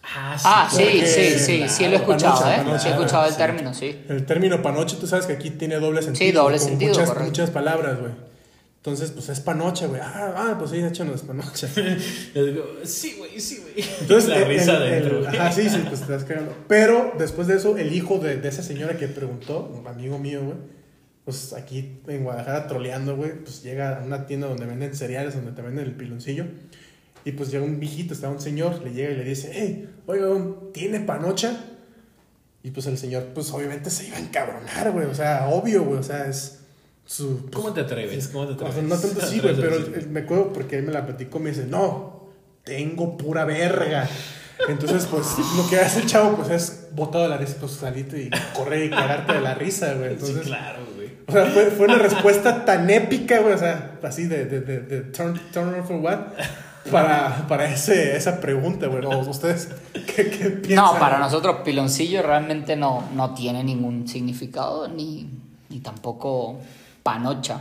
[0.03, 2.59] Ah, Ah, sí, porque- sí, sí, sí lo he escuchado, Panocha, ¿eh?
[2.65, 3.37] panocha, sí he escuchado el sí.
[3.39, 4.01] término, sí.
[4.09, 6.43] El término panocha, tú sabes que aquí tiene doble sentido.
[6.43, 7.29] doble como sentido, Muchas, correcto.
[7.31, 8.13] muchas palabras, güey.
[8.83, 10.01] Entonces, pues es panocha, güey.
[10.03, 11.69] Ah, ah, pues sí, échanos panocha.
[12.85, 13.85] Sí, güey, sí, güey.
[14.01, 15.27] Entonces, la el- risa el- dentro, el-.
[15.27, 16.55] Ajá, sí, sí, pues te estás cagando.
[16.67, 20.43] Pero después de eso, el hijo de, de esa señora que preguntó, un amigo mío,
[20.43, 20.57] güey,
[21.27, 25.53] pues aquí en Guadalajara troleando, güey, pues llega a una tienda donde venden cereales, donde
[25.53, 26.47] te venden el piloncillo.
[27.27, 30.25] Y pues llega un viejito, está un señor, le llega y le dice, hey, oiga,
[30.25, 31.65] don, ¿tiene panocha?
[32.63, 35.99] Y pues el señor, pues obviamente se iba a encabronar, güey, o sea, obvio, güey,
[35.99, 36.60] o sea, es
[37.11, 37.39] su...
[37.47, 38.29] pues, ¿Cómo te atreves?
[38.29, 40.85] ¿Cómo te o sea, no tanto ¿Te así, güey, pero el- me acuerdo porque él
[40.85, 42.29] me la platicó, me dice, no,
[42.63, 44.09] tengo pura verga.
[44.69, 48.23] Entonces, pues, lo que hace el chavo, pues, es botado de la risa, pues, salirte
[48.23, 50.13] y correr y cagarte de la risa, güey.
[50.13, 51.09] Entonces, sí, claro, güey.
[51.27, 54.81] o sea, fue, fue una respuesta tan épica, güey, o sea, así de, de, de,
[54.81, 56.19] de turn, turn for what,
[56.93, 59.05] para, para ese, esa pregunta, güey.
[59.05, 59.69] O ustedes,
[60.15, 60.85] ¿qué, qué piensan?
[60.95, 65.29] No, para nosotros piloncillo realmente no, no tiene ningún significado ni,
[65.71, 66.59] ni tampoco
[67.15, 67.61] panocha.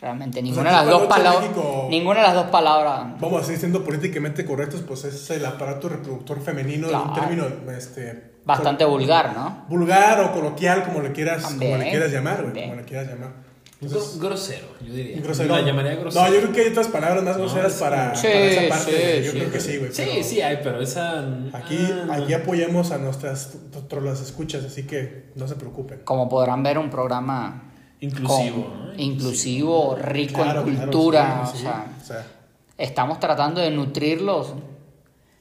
[0.00, 1.42] Realmente ninguna de aquí las dos palabras.
[1.42, 3.06] México- Ninguna de las dos palabras.
[3.20, 7.20] Vamos a seguir siendo políticamente correctos, pues es el aparato reproductor femenino en un Claro.
[7.20, 9.64] término este, Bastante vulgar, ¿no?
[9.68, 13.30] vulgar o coloquial, como le quieras, como le quieras llamar, güey, como le quieras llamar.
[13.80, 15.20] Entonces, grosero, yo diría.
[15.22, 15.54] grosero.
[15.56, 16.24] La llamaría grosero.
[16.26, 18.68] No, yo creo que hay otras palabras más No, groseras es- para, Sí, para esa
[18.74, 18.92] parte.
[19.20, 19.38] sí, yo sí.
[19.38, 19.92] creo que sí, güey.
[19.92, 21.18] Sí, pero sí hay, pero esa.
[21.52, 21.78] Aquí,
[22.10, 23.54] ah, aquí apoyamos a nuestras
[23.88, 26.00] trolas escuchas, así que no se preocupen.
[26.04, 27.72] Como podrán ver, un programa
[28.04, 29.02] Inclusivo, con- ¿no?
[29.02, 31.46] inclusivo, rico Claro, en claro, cultura.
[31.52, 32.26] sí, o sea, o sea,
[32.78, 34.54] estamos tratando de nutrirlos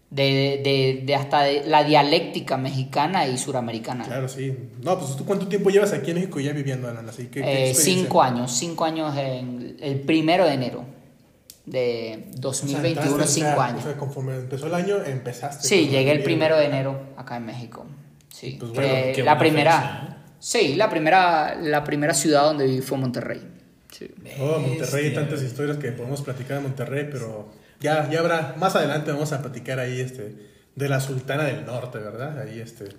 [0.10, 4.04] de, de- de hasta de la dialéctica mexicana y suramericana.
[4.06, 4.56] claro, sí.
[4.82, 7.42] No, pues tú cuánto tiempo llevas aquí en México ya viviendo, Alan, así que.
[7.42, 10.86] ¿qué Eh, cinco años, cinco años en el primero de enero
[11.66, 13.80] de O sea, 2021, entraste, o sea, cinco años.
[13.80, 15.68] O sea, conforme empezó el año, empezaste.
[15.68, 17.86] Sí, llegué el primero de enero acá en México.
[18.30, 20.23] Sí, Pues bueno, qué la primera, fecha, ¿eh?
[20.44, 23.42] Sí, la primera, la primera ciudad donde viví fue Monterrey.
[23.90, 24.10] Sí.
[24.40, 29.12] Oh, Monterrey, tantas historias que podemos platicar de Monterrey, pero ya, ya habrá, más adelante
[29.12, 30.36] vamos a platicar ahí este,
[30.76, 32.40] de la Sultana del Norte, ¿verdad?
[32.40, 32.90] Ahí este,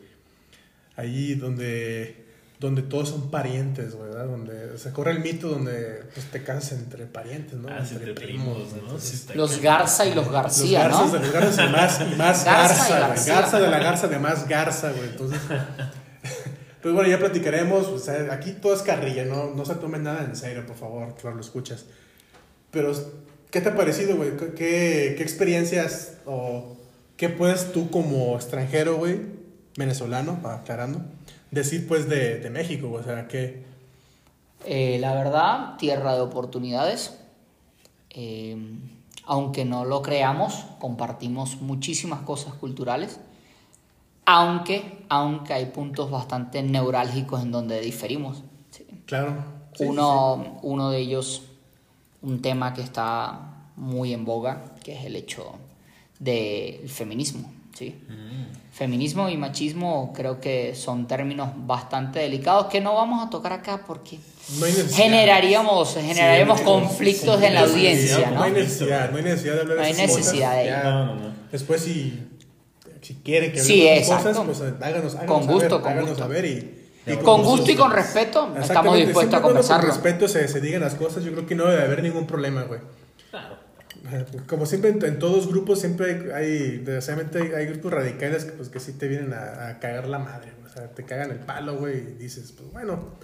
[0.96, 2.24] ahí donde,
[2.60, 4.24] donde todos son parientes, ¿verdad?
[4.24, 7.68] Donde se corre el mito donde pues, te casas entre parientes, ¿no?
[7.68, 8.98] Ah, sí, entre primos, ¿no?
[8.98, 9.60] Sí, Los.
[9.60, 11.12] Garza y los los García, garzas ¿no?
[11.12, 13.34] de los garzas y más, Garza y garza.
[13.34, 15.08] Garza de la garza de más garza, güey.
[15.10, 15.40] Entonces,
[16.84, 17.86] pues bueno, ya platicaremos.
[17.86, 19.54] o sea, aquí todo es carrilla, ¿no?
[19.54, 21.86] No se tomen nada en serio, por favor, claro, lo escuchas.
[22.70, 22.92] Pero,
[23.50, 24.36] ¿qué te ha parecido, güey?
[24.36, 26.76] ¿Qué, qué, qué experiencias o
[27.16, 29.18] qué puedes tú como extranjero, güey,
[29.78, 31.00] venezolano, aclarando,
[31.50, 32.92] decir pues de, de México?
[32.92, 33.64] O sea, que...
[34.66, 37.18] Eh, la verdad, tierra de oportunidades.
[38.10, 38.58] Eh,
[39.24, 43.20] aunque no lo creamos, compartimos muchísimas cosas culturales.
[44.26, 48.42] Aunque, aunque hay puntos bastante neurálgicos en donde diferimos.
[48.70, 48.86] sí.
[49.06, 49.34] Claro.
[49.74, 51.42] sí, uno, uno de ellos,
[52.22, 53.40] un tema que está
[53.76, 55.52] muy en boga, que es el hecho
[56.18, 57.52] del feminismo.
[57.74, 57.96] ¿sí?
[58.72, 63.82] Feminismo y machismo creo que son términos bastante delicados que no vamos a tocar acá
[63.86, 64.18] porque
[64.58, 68.58] No generaríamos, generaríamos Sí, conflictos en la audiencia, No hay ¿no?
[68.58, 70.70] necesidad, no hay necesidad de hablar No de hay necesidad de ello.
[70.70, 71.32] Ya, No, no, no.
[71.52, 72.20] Después, si,
[73.04, 74.46] si quieren que Sí, hablemos de esas exacto.
[74.48, 76.22] cosas, pues háganos, háganos Con gusto, saber, con háganos gusto.
[76.24, 79.88] saber y, y Con gusto y con respeto estamos dispuestos a conversarlo.
[79.88, 82.62] Con respeto se, se digan las cosas, yo creo que no debe haber ningún problema,
[82.62, 82.80] güey.
[83.30, 83.56] Claro.
[84.46, 88.68] Como siempre en, en todos grupos siempre hay, desgraciadamente hay, hay grupos radicales que pues
[88.68, 90.70] que sí te vienen a, a cagar la madre, güey.
[90.70, 93.14] o sea, te cagan el palo, güey, y dices, pues bueno,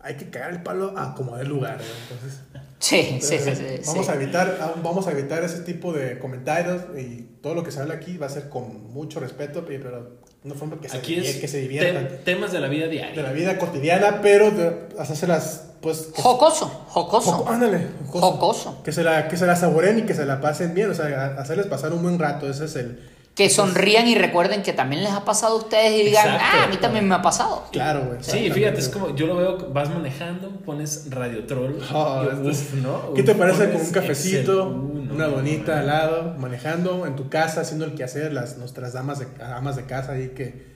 [0.00, 1.90] hay que cagar el palo a como dé lugar, güey.
[2.02, 2.40] Entonces,
[2.80, 4.12] Sí, sí, sí, sí, vamos sí.
[4.12, 7.94] a evitar vamos a evitar ese tipo de comentarios y todo lo que se habla
[7.94, 10.06] aquí va a ser con mucho respeto, pero de
[10.44, 12.90] una forma que se, Aquí es que se diviertan te- temas de la vida de
[12.92, 13.22] diaria.
[13.22, 17.32] la vida cotidiana, pero de hacérselas pues Jocoso, jocoso.
[17.44, 18.30] Joco- ándale, jocoso.
[18.32, 18.82] Jocoso.
[18.84, 21.36] Que se, la, que se la saboren y que se la pasen bien, o sea,
[21.38, 23.00] hacerles pasar un buen rato, ese es el...
[23.38, 26.44] Que sonrían y recuerden que también les ha pasado a ustedes y digan, Exacto.
[26.58, 27.64] ah, a mí también me ha pasado.
[27.70, 28.18] Claro, güey.
[28.20, 31.74] Sí, fíjate, es como yo lo veo, vas manejando, pones Radio Troll.
[31.94, 33.14] Oh, uf, ¿no?
[33.14, 35.36] ¿Qué te parece con un cafecito, una no.
[35.38, 39.86] al lado, manejando en tu casa, haciendo el quehacer, las nuestras damas de, amas de
[39.86, 40.66] casa ahí que,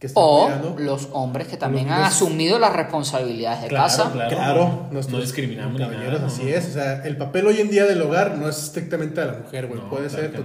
[0.00, 0.76] que están O cuidando?
[0.78, 4.10] los hombres que también Los- han los- asumido las responsabilidades de Claro, casa.
[4.10, 4.30] claro.
[4.36, 6.48] Claro, no, nuestros no discriminamos caballeros, nada, así no.
[6.48, 6.66] es.
[6.68, 9.66] O sea, el papel hoy en día del hogar no es estrictamente de la mujer,
[9.66, 9.80] güey.
[9.82, 10.38] No, Puede claro ser que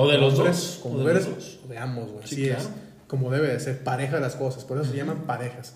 [0.00, 1.60] O de los hombres, dos, Como o de mujeres, los dos.
[1.64, 2.26] o de ambos, güey.
[2.26, 2.70] Sí, así es.
[3.06, 4.64] Como debe de ser, pareja de las cosas.
[4.64, 5.74] Por eso se llaman parejas.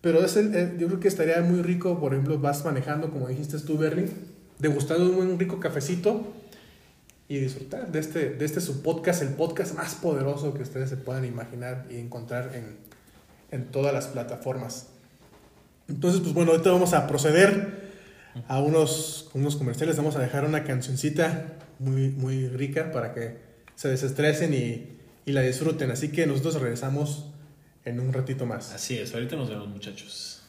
[0.00, 3.28] Pero es el- el- yo creo que estaría muy rico, por ejemplo, vas manejando, como
[3.28, 4.08] dijiste tú, Bernie,
[4.58, 6.32] degustando un buen rico cafecito
[7.28, 10.96] y disfrutar de este, de este su podcast, el podcast más poderoso que ustedes se
[10.96, 12.76] puedan imaginar y encontrar en,
[13.52, 14.88] en todas las plataformas.
[15.88, 17.90] Entonces, pues bueno, ahorita vamos a proceder
[18.48, 19.96] a unos, unos comerciales.
[19.96, 23.36] Vamos a dejar una cancioncita muy, muy rica para que
[23.82, 24.86] se desestresen y,
[25.26, 25.90] y la disfruten.
[25.90, 27.26] Así que nosotros regresamos
[27.84, 28.72] en un ratito más.
[28.72, 30.40] Así es, ahorita nos vemos, muchachos.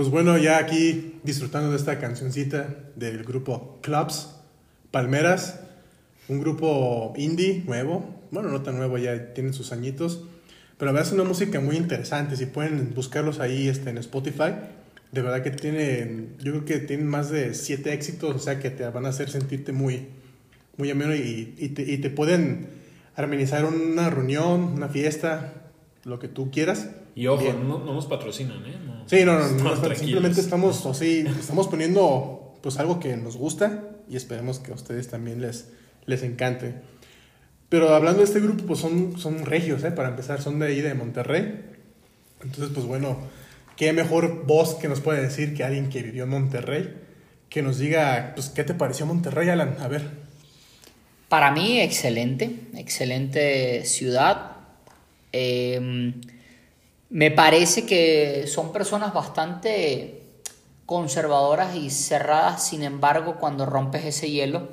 [0.00, 4.34] Pues bueno, ya aquí disfrutando de esta cancioncita del grupo Clubs,
[4.90, 5.60] Palmeras,
[6.26, 10.24] un grupo indie nuevo, bueno, no tan nuevo, ya tienen sus añitos,
[10.78, 14.54] pero una música muy interesante, si pueden buscarlos ahí este, en Spotify,
[15.12, 18.70] de verdad que tienen, yo creo que tienen más de siete éxitos, o sea que
[18.70, 20.06] te van a hacer sentirte muy,
[20.78, 22.68] muy ameno y, te, y te pueden
[23.16, 25.52] amenizar una reunión, una fiesta,
[26.04, 26.88] lo que tú quieras.
[27.14, 27.68] Y ojo, Bien.
[27.68, 28.76] no, no nos patrocinan, ¿eh?
[28.84, 29.08] No.
[29.08, 34.16] Sí, no, no, no, simplemente estamos así, estamos poniendo pues algo que nos gusta y
[34.16, 35.68] esperemos que a ustedes también les,
[36.06, 36.74] les encante.
[37.68, 39.92] Pero hablando de este grupo, pues son, son regios, ¿eh?
[39.92, 41.64] Para empezar, son de ahí de Monterrey.
[42.42, 43.18] Entonces, pues bueno,
[43.76, 46.94] qué mejor voz que nos puede decir que alguien que vivió en Monterrey,
[47.48, 49.76] que nos diga, pues, ¿qué te pareció Monterrey, Alan?
[49.80, 50.02] A ver.
[51.28, 54.56] Para mí, excelente, excelente ciudad.
[55.32, 56.12] Eh,
[57.10, 60.22] me parece que son personas bastante
[60.86, 64.68] conservadoras y cerradas, sin embargo, cuando rompes ese hielo,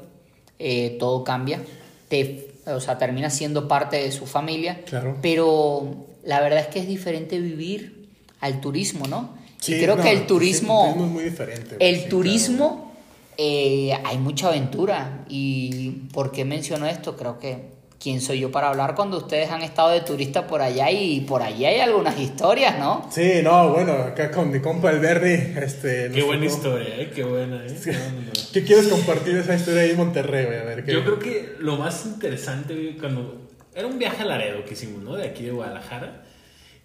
[0.60, 1.62] eh, todo cambia.
[2.10, 4.82] Te, o sea, terminas siendo parte de su familia.
[4.86, 5.18] Claro.
[5.22, 8.08] Pero la verdad es que es diferente vivir
[8.40, 9.36] al turismo, ¿no?
[9.60, 10.88] Sí, y creo no, que el turismo...
[10.88, 11.76] el turismo es muy diferente.
[11.80, 12.10] El sí, claro.
[12.10, 12.94] turismo,
[13.38, 15.26] eh, hay mucha aventura.
[15.28, 17.16] ¿Y por qué menciono esto?
[17.18, 20.92] Creo que, ¿quién soy yo para hablar cuando ustedes han estado de turista por allá
[20.92, 23.08] y por allí hay algunas historias, ¿no?
[23.12, 26.12] Sí, no, bueno, acá con mi compa el Berry, este...
[26.14, 27.12] Qué buena tocó- historia, ¿eh?
[27.14, 27.76] Qué buena, ¿eh?
[27.86, 28.32] No, no, no.
[28.54, 30.58] ¿Qué quieres compartir esa historia ahí en Monterrey, güey?
[30.60, 30.94] A ver, ¿qué?
[30.94, 33.48] Yo creo que lo más interesante, güey, cuando...
[33.76, 35.14] Era un viaje a Laredo que hicimos, ¿no?
[35.16, 36.24] De aquí de Guadalajara.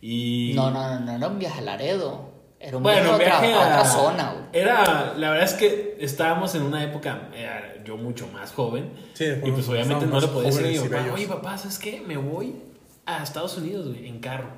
[0.03, 0.53] Y...
[0.55, 2.32] No, no, no, no era un viaje a Laredo.
[2.63, 4.45] Era un Bueno, viaje, viaje a a otra zona, güey.
[4.63, 8.91] Era, la verdad es que estábamos en una época, era yo mucho más joven.
[9.15, 12.01] Sí, y pues obviamente no le podía decir a mi papá, oye papá, ¿sabes qué?
[12.07, 12.55] Me voy
[13.05, 14.49] a Estados Unidos, güey, en carro.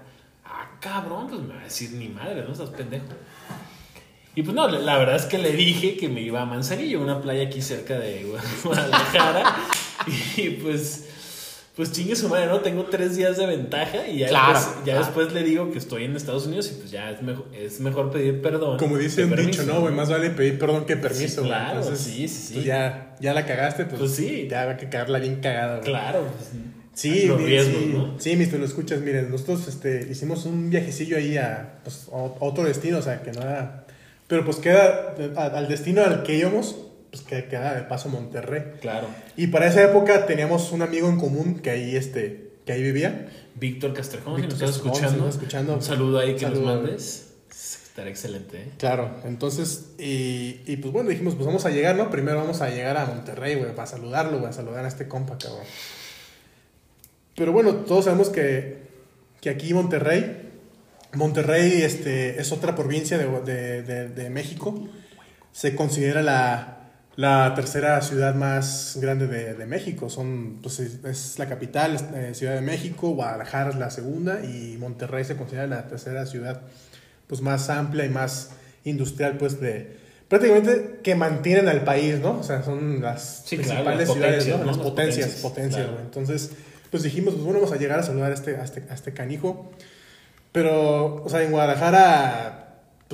[0.44, 2.52] Ah, cabrón, pues me va a decir ni madre, ¿no?
[2.52, 3.06] Estás pendejo.
[4.36, 7.00] Y pues no, la- la verdad es que le dije que me iba a Manzanillo,
[7.00, 8.26] una playa aquí cerca de
[8.64, 9.56] Guadalajara.
[10.36, 11.08] y pues,
[11.76, 12.60] pues chingue su madre, ¿no?
[12.60, 14.98] Tengo tres días de ventaja y ya, Claro, después, ya claro.
[15.06, 18.10] después le digo que estoy en Estados Unidos y pues ya es mejor, es mejor
[18.12, 18.78] pedir perdón.
[18.78, 19.62] Como dice un permiso.
[19.62, 19.92] dicho, ¿no, güey?
[19.92, 21.50] Más vale pedir perdón que permiso, güey.
[21.52, 22.54] claro, Entonces, sí, sí, sí.
[22.54, 24.46] pues ya, ya la cagaste, pues, Pues sí.
[24.48, 25.84] ya va a que cagarla bien cagada, güey.
[25.90, 26.26] Claro.
[26.36, 26.50] pues,
[26.96, 28.14] Sí, los riesgos, sí, ¿no?
[28.20, 32.36] sí, mis lo escuchas, miren, nosotros este, hicimos un viajecillo ahí a, pues, a ot-
[32.40, 33.84] a otro destino, o sea, que no era...
[34.28, 36.76] Pero pues queda, a- al destino al que íbamos,
[37.14, 38.62] pues que queda de paso Monterrey.
[38.80, 39.06] Claro.
[39.36, 43.28] Y para esa época teníamos un amigo en común que ahí, este, que ahí vivía.
[43.54, 45.74] Víctor Castrejón, Víctor si nos estás escuchando, escuchando.
[45.74, 47.30] un saludo ahí que nos mandes.
[47.50, 48.68] Estará excelente, ¿eh?
[48.78, 52.10] Claro, entonces, y, y pues bueno, dijimos, pues vamos a llegar, ¿no?
[52.10, 55.38] Primero vamos a llegar a Monterrey, güey, para saludarlo, güey, a saludar a este compa,
[55.38, 55.62] cabrón.
[57.36, 58.78] Pero bueno, todos sabemos que,
[59.40, 60.50] que aquí Monterrey,
[61.12, 64.88] Monterrey este, es otra provincia de, de- de- de México.
[65.52, 66.73] Se considera la,
[67.16, 70.10] la tercera ciudad más grande de, de México.
[70.10, 75.24] Son, pues, es, la capital, eh, Ciudad de México, Guadalajara es la segunda y Monterrey
[75.24, 76.62] se considera la tercera ciudad
[77.26, 78.50] pues, más amplia y más
[78.84, 79.96] industrial pues de
[80.28, 82.38] prácticamente que mantienen al país, ¿no?
[82.38, 84.58] O sea, son las Sí, claro, principales las ciudades, ¿no?
[84.58, 84.64] ¿no?
[84.64, 85.92] Las Las potencias, potencias, potencias, claro.
[85.92, 86.04] güey.
[86.04, 86.50] Entonces,
[86.90, 89.12] pues dijimos, pues bueno, vamos a llegar a saludar a este, a este, a este
[89.12, 89.70] canijo.
[90.52, 92.63] Pero, o sea, en Guadalajara,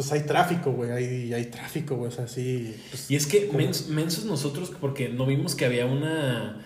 [0.01, 0.91] pues hay tráfico, güey.
[0.91, 2.09] Hay, hay tráfico, güey.
[2.09, 2.75] O sea, sí.
[2.91, 6.57] pues, Y es que mens- mensos nosotros, porque no vimos que había una.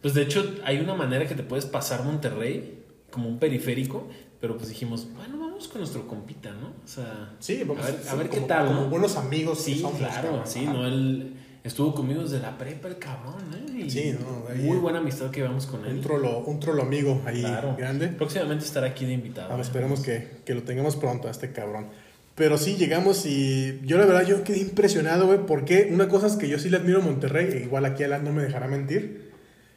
[0.00, 4.08] Pues de hecho, hay una manera que te puedes pasar Monterrey, como un periférico,
[4.40, 6.68] pero pues dijimos, bueno, vamos con nuestro compita, ¿no?
[6.84, 8.88] O sea, Sí, vamos a ver, a ver qué tal, Como ¿no?
[8.90, 9.60] buenos amigos.
[9.62, 10.72] Sí, somos, claro, cabrón, sí, ajá.
[10.74, 10.86] ¿no?
[10.86, 13.80] Él estuvo conmigo desde la prepa, el cabrón, ¿eh?
[13.86, 15.94] Y Sí, no, ahí- Muy buena amistad que llevamos con él.
[15.94, 17.74] Un trolo, un trolo amigo ahí Claro.
[17.78, 18.08] grande.
[18.08, 19.54] Próximamente estará aquí de invitado.
[19.54, 19.62] Ah, ¿eh?
[19.62, 21.88] esperemos que, que lo tengamos pronto a este cabrón.
[22.34, 26.34] Pero sí, llegamos y yo la verdad yo quedé impresionado, güey, porque una cosa es
[26.34, 29.30] que yo sí le admiro a Monterrey, e igual aquí Alan no me dejará mentir,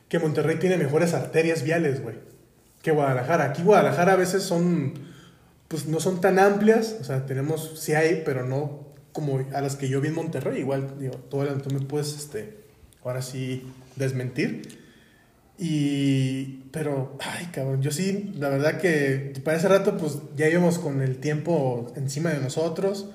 [0.10, 2.16] que Monterrey tiene mejores arterias viales, güey,
[2.82, 3.45] que Guadalajara.
[3.45, 4.93] Aquí Guadalajara a veces son,
[5.68, 9.76] pues no son tan amplias, o sea, tenemos, sí hay, pero no como a las
[9.76, 10.60] que yo vi en Monterrey.
[10.62, 12.58] Igual, digo, Alan, tú me puedes, este,
[13.03, 14.86] ahora sí, desmentir.
[15.60, 20.78] Y, pero, ay, cabrón, yo sí, la verdad que para ese rato, pues ya íbamos
[20.78, 23.10] con el tiempo encima de nosotros.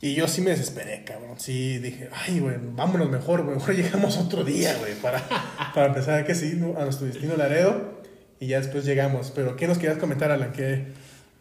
[0.00, 1.38] Y yo sí me desesperé, cabrón.
[1.38, 3.56] Sí, dije, ay, güey, vámonos mejor, güey.
[3.56, 5.22] Mejor llegamos otro día, güey, para,
[5.74, 8.02] para empezar que sí, a nuestro destino Laredo.
[8.40, 9.30] Y ya después llegamos.
[9.32, 10.52] Pero, ¿qué nos querías comentar, Alan?
[10.52, 10.86] ¿Qué?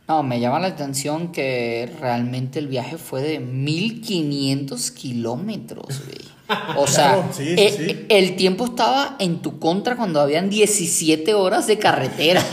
[0.08, 6.41] No, me llama la atención que realmente el viaje fue de 1500 kilómetros, güey.
[6.76, 7.84] O sea, Claro, sí, sí, eh, sí.
[7.90, 12.44] eh, el tiempo estaba en tu contra cuando habían 17 horas de carretera.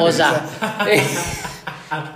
[0.00, 0.44] o sea,
[0.90, 1.02] eh,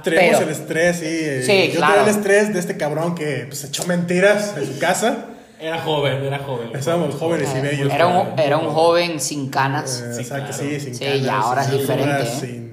[0.04, 1.04] Tenemos el estrés, sí.
[1.08, 1.94] eh, Sí, yo claro.
[1.96, 5.26] tenía el estrés de este cabrón que pues, echó mentiras en su casa.
[5.60, 6.70] Era joven, era joven.
[6.74, 7.92] Estábamos jóvenes y bellos.
[7.92, 10.02] era un, era un joven sin canas.
[10.04, 10.62] Eh, Sí, o sea, que claro.
[10.64, 12.36] sí, sin Sí, canas, ya ahora es sin diferente, ¿eh?
[12.40, 12.71] sin-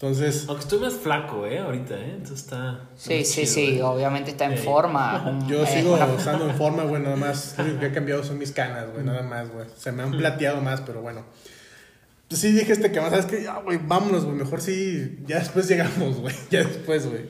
[0.00, 1.58] Entonces, Aunque estoy más flaco, ¿eh?
[1.58, 2.12] Ahorita, ¿eh?
[2.12, 2.82] Entonces está.
[2.96, 3.82] Sí, sí, chido, sí, ¿eh?
[3.82, 4.64] obviamente está en Sí.
[4.64, 5.40] forma.
[5.48, 7.54] yo eh, sigo estando en forma, güey, nada más.
[7.58, 9.66] Lo único que ha cambiado son mis canas, güey, nada más, güey.
[9.76, 11.24] Se me han plateado más, pero bueno.
[12.28, 13.42] Pues sí, dije este que más, ¿sabes qué?
[13.42, 17.22] Ya, güey, vámonos, güey, mejor sí, ya después llegamos, güey, ya después, güey.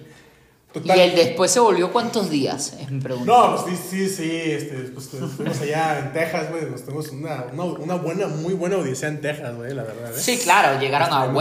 [0.85, 2.75] ¿Y el después se volvió cuántos días?
[2.79, 3.33] Es mi pregunta.
[3.33, 7.47] No, pues sí, sí, sí, este, pues estuvimos allá en Texas, güey, nos tuvimos una,
[7.53, 10.21] una, una buena, muy buena odisea en Texas, güey, la verdad, ¿eh?
[10.21, 11.33] Sí, claro, llegaron a Estuvimos-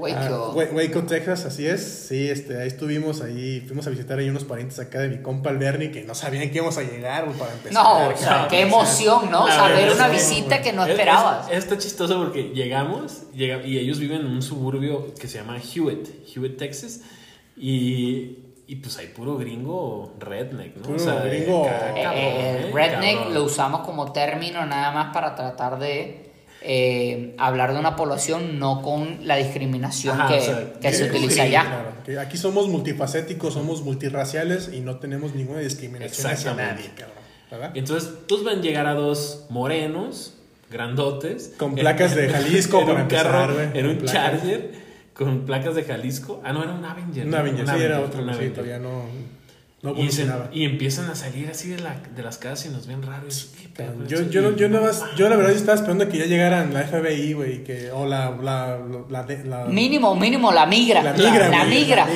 [0.00, 0.16] Waco.
[0.16, 0.52] Ah, Waco.
[0.74, 2.06] Wa- Waco, Texas, así es.
[2.08, 5.50] Sí, este, ahí estuvimos, ahí fuimos a visitar ahí unos parientes acá de mi compa
[5.50, 7.72] el Bernie que no sabían que íbamos a llegar para empezar.
[7.72, 9.46] No, o sea, qué emoción, ¿no?
[9.48, 11.48] Saber ver, una sí, visita que no Es- esperabas.
[11.50, 15.58] es- está chistoso porque llegamos llega- y ellos viven en un suburbio que se llama
[15.58, 17.00] Hewitt, Hewitt, Texas.
[17.56, 20.82] Y, y pues hay puro gringo redneck, ¿no?
[20.82, 22.70] Puro gringo- ca- Eh, cabrón, eh, ¿eh?
[22.72, 23.34] redneck Cabrón.
[23.34, 26.29] lo usamos como término nada más para tratar de
[26.62, 31.04] eh, hablar de una población, no con la discriminación Ajá, que, o sea, que se
[31.04, 31.62] utiliza allá.
[31.62, 36.90] Claro, que aquí somos multifacéticos, somos multirraciales y no tenemos ninguna discriminación hacia Exactamente.
[37.52, 37.70] nadie.
[37.80, 40.34] Entonces, pues van a llegar a dos morenos,
[40.70, 41.54] grandotes.
[41.58, 44.12] Con en- placas de Jalisco en para un empezar, carro, En un placas.
[44.12, 44.70] Charger
[45.14, 46.40] con placas de Jalisco.
[46.44, 47.26] Ah, no, era un Avenger.
[47.26, 48.52] Un sí, era Avenger, otro, un sí, Avenger.
[48.54, 49.02] todavía no,
[49.82, 52.86] no Y, se- y empiezan a salir así de, la, de las casas y nos
[52.86, 53.50] ven raros.
[53.60, 56.18] ¿Qué pedo con Yo, yo, no- yo, nada más, yo la verdad estaba esperando que
[56.18, 58.78] ya llegaran la FBI, güey, que, o la, la,
[59.08, 61.02] la, la- la- Mínimo, mínimo la migra.
[61.02, 62.12] La migra, la migra, ¿no?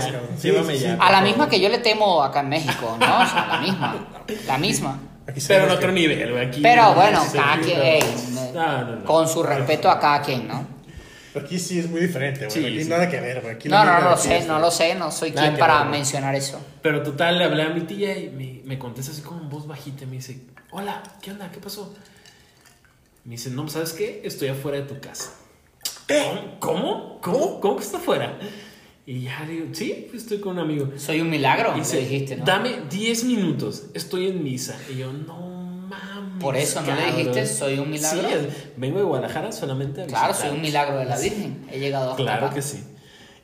[0.00, 0.10] sí.
[0.38, 0.96] Sí, sí, ya.
[1.00, 3.06] A la misma que yo le temo acá en México, ¿no?
[3.22, 4.06] O sea, la misma.
[4.46, 4.98] La misma.
[5.26, 6.62] Aquí Pero en otro que- nivel, güey.
[6.62, 8.00] Pero no bueno, cada quien,
[8.34, 8.52] No,
[8.84, 9.04] no, no.
[9.04, 10.77] con su respeto a cada quien, ¿no?
[11.34, 12.50] Aquí sí es muy diferente, güey.
[12.50, 12.88] Sí, aquí sí.
[12.88, 13.54] nada que ver, güey.
[13.54, 15.90] Aquí No, no, no lo sé, no lo sé, no soy Nada quien para ver,
[15.90, 16.60] mencionar eso.
[16.82, 19.66] Pero total, le hablé a mi tía y me, me contesta así como en voz
[19.66, 20.06] bajita.
[20.06, 21.50] Me dice, hola, ¿qué onda?
[21.50, 21.94] ¿Qué pasó?
[23.24, 24.22] Me dice, no, ¿sabes qué?
[24.24, 25.32] Estoy afuera de tu casa.
[26.08, 26.58] ¿Cómo?
[26.60, 27.20] ¿Cómo?
[27.20, 27.60] ¿Cómo?
[27.60, 28.38] ¿Cómo que está afuera?
[29.04, 30.90] Y ya le digo, sí, pues estoy con un amigo.
[30.96, 32.44] Soy un milagro, Y dice, dijiste, ¿no?
[32.44, 34.78] dame 10 minutos, estoy en misa.
[34.90, 35.57] Y yo, no
[35.88, 36.40] mames.
[36.42, 37.16] Por eso, ¿no le cabrón".
[37.16, 38.28] dijiste, "Soy un milagro"?
[38.28, 41.66] Sí, vengo de Guadalajara solamente a Claro, soy un milagro de la Virgen.
[41.72, 42.54] He llegado hasta Claro acá.
[42.54, 42.84] que sí.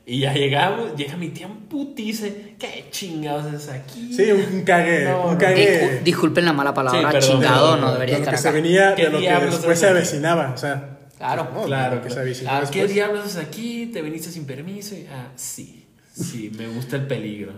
[0.07, 2.55] Y ya llegamos, llega mi tía putice.
[2.59, 4.13] ¿Qué chingados es aquí?
[4.13, 5.37] Sí, un, cague, No, un.
[5.39, 8.41] Discul- disculpen la mala palabra, Sí, perdón, chingado, perdón, no debería de lo estar que
[8.41, 8.55] se acá.
[8.55, 10.91] venía, ¿Qué de lo que después es se avecinaba, o sea.
[11.17, 11.49] Claro.
[11.55, 12.27] no, Claro, lo que se claro.
[12.27, 12.93] avecinaba Ah, ¿Qué después.
[12.93, 13.87] diablos es aquí?
[13.87, 14.93] ¿Te viniste sin permiso?
[14.93, 15.87] Y, Ah, sí.
[16.13, 17.53] Sí, me gusta el peligro.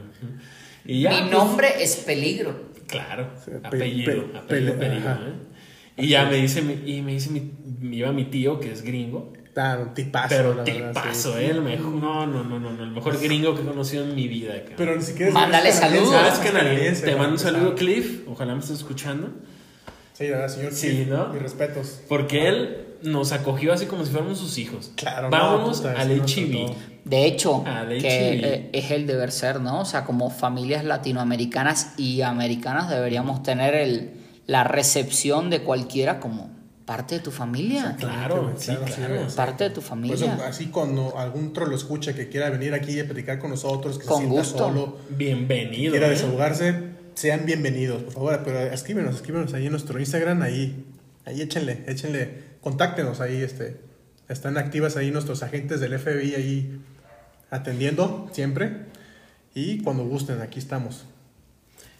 [0.86, 2.67] Y ya, Mi pues, nombre es Peligro.
[2.88, 3.30] Claro,
[3.64, 4.74] apellido, pe- apellido.
[4.84, 5.34] ¿eh?
[5.98, 8.82] Y ya me dice, mi- y me dice, mi, me lleva mi tío, que es
[8.84, 10.28] gringo, Ah, un tipazo.
[10.30, 11.40] pero la verdad, tipazo, sí.
[11.44, 11.50] ¿eh?
[11.50, 14.28] El mejor, no, no, no, no, no, el mejor gringo que he conocido en mi
[14.28, 14.76] vida, cabrón.
[14.78, 16.12] Pero ni siquiera Mándale saludos.
[16.12, 17.06] ¿Sabes es canadiense?
[17.06, 17.76] Te mando un saludo.
[17.76, 19.30] Cliff, ojalá me estés escuchando.
[20.14, 20.72] Sí, la verdad, señor.
[20.74, 21.28] Sí, Cliff, ¿no?
[21.30, 22.02] Mis respetos.
[22.08, 24.92] Porque él nos acogió así como si fuéramos sus hijos.
[24.96, 26.70] Claro, no, Vámonos puta, al HIV.
[27.10, 27.16] Trató.
[27.16, 29.82] De hecho, Ah, de que hecho, y- eh, es el deber ser, ¿no?
[29.82, 34.12] O sea, como familias latinoamericanas y americanas deberíamos tener el,
[34.46, 36.50] la recepción de cualquiera como
[36.86, 37.96] parte de tu familia.
[38.00, 39.16] Claro, sí, claro.
[39.16, 39.36] güey.
[39.36, 40.16] Parte de tu Por familia.
[40.16, 44.00] eso, así cuando algún troll lo escucha que quiera venir aquí a platicar con nosotros,
[44.00, 44.58] que Con se sienta gusto.
[44.58, 45.92] solo, Bienvenido.
[45.92, 46.12] quiera ¿eh?
[46.12, 46.76] desahogarse,
[47.14, 48.42] sean bienvenidos, por favor.
[48.46, 50.86] Pero escríbenos, escríbenos ahí en nuestro Instagram, ahí,
[51.26, 53.82] ahí échenle, échenle, contáctenos ahí, este,
[54.30, 56.80] están activas ahí nuestros agentes del FBI ahí
[57.50, 58.86] atendiendo siempre.
[59.54, 61.06] Y cuando gusten, aquí estamos.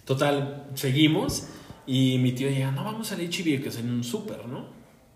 [0.06, 1.48] Total, seguimos
[1.86, 4.68] y mi tío llega, no, vamos al HIV, que es en un súper, ¿no?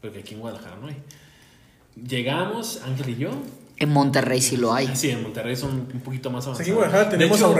[0.01, 0.97] Porque aquí en Guadalajara no hay.
[1.95, 3.32] Llegamos, Ángel y yo.
[3.82, 4.95] En Monterrey sí lo hay.
[4.95, 6.59] Sí, en Monterrey son un poquito más avanzados.
[6.61, 7.55] Aquí en Guadalajara tenemos hecho.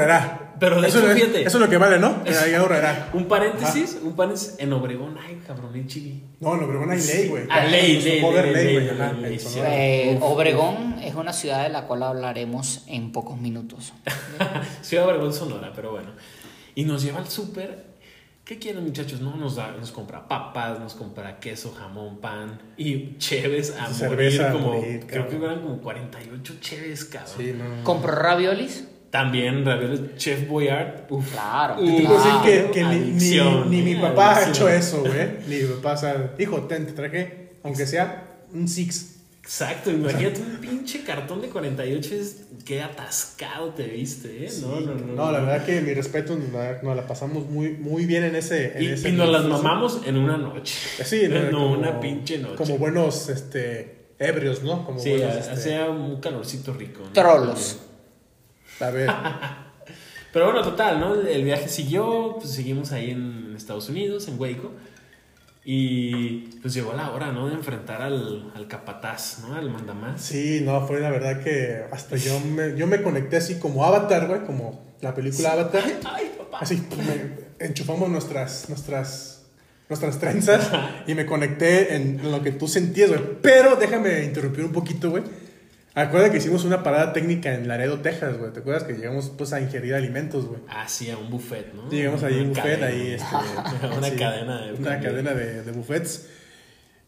[0.60, 2.24] Pero de eso, hecho, es, eso es lo que vale, ¿no?
[2.24, 3.10] Que Es- hay ahorrera.
[3.14, 4.54] Un paréntesis, un paréntesis.
[4.60, 6.22] En Obregón hay, cabrón, HIV.
[6.40, 7.46] No, en Obregón hay ley, güey.
[7.50, 9.66] Ah, ley, ley, ley, ley, ley, en.
[9.66, 10.18] Eh.
[10.22, 13.94] Obregón es una ciudad de la cual hablaremos en pocos minutos.
[14.84, 16.12] Ciudad de Obregón, Sonora, pero bueno.
[16.76, 17.91] Y nos lleva al súper.
[18.52, 19.22] ¿Qué quieren, muchachos?
[19.22, 24.50] No, nos, da, nos compra papas, nos compra queso, jamón, pan y cheves a Cerveza
[24.50, 24.62] morir.
[24.62, 27.34] Como, morir, creo que eran como 48 cheves, cabrón.
[27.38, 27.84] Sí, no.
[27.86, 28.90] ¿Compró raviolis?
[29.10, 31.06] También ravioles Chef Boyard.
[31.10, 31.32] Uf.
[31.32, 31.78] Claro.
[31.78, 32.06] Te
[32.44, 35.30] que, que ni, ni, adicción, ni mi papá ha hecho eso, güey.
[35.48, 39.21] Ni mi papá, o sea, hijo, ten, te traje, aunque sea un six.
[39.44, 44.50] Exacto, imagínate un pinche cartón de 48 es qué atascado te viste, ¿eh?
[44.62, 45.14] No, no, no.
[45.14, 48.36] No, la verdad que mi respeto, nos la, nos la pasamos muy, muy bien en
[48.36, 48.78] ese.
[48.78, 50.76] En Y, ese y nos las mamamos en una noche.
[51.04, 52.56] Sí, no, Como- una pinche noche.
[52.56, 54.86] Como buenos este, ebrios, ¿no?
[54.86, 57.02] Como sí, buenos, este, hacía un calorcito rico.
[57.04, 57.10] ¿no?
[57.12, 57.80] Trolos.
[58.80, 59.10] A ver,
[60.34, 61.14] Pero bueno, total, ¿no?
[61.16, 64.72] El viaje siguió, pues seguimos ahí en Estados Unidos, en Waco.
[65.64, 67.48] Y pues llegó la hora, ¿no?
[67.48, 69.54] De enfrentar al, al capataz, ¿no?
[69.54, 70.22] Al mandamás.
[70.22, 74.28] sí, no, fue la verdad que hasta yo me, yo me conecté así como Avatar,
[74.28, 75.84] güey, como la película Avatar.
[76.06, 76.60] Ay, papá.
[76.62, 79.44] Así, me enchufamos nuestras, nuestras,
[79.88, 80.68] nuestras trenzas
[81.06, 83.22] y me conecté en lo que tú sentías, güey.
[83.44, 85.24] Pero déjame interrumpir un poquito, güey.
[85.94, 88.54] Acuérdate que hicimos una parada técnica en Laredo, Texas, güey.
[88.54, 90.62] ¿Te acuerdas que llegamos pues a ingerir alimentos, güey?
[90.70, 91.90] Ah, sí, a un buffet, ¿no?
[91.90, 92.88] Llegamos ahí a un buffet, cadena.
[92.88, 96.28] ahí este, Una sí, cadena de Una cadena de, de buffets.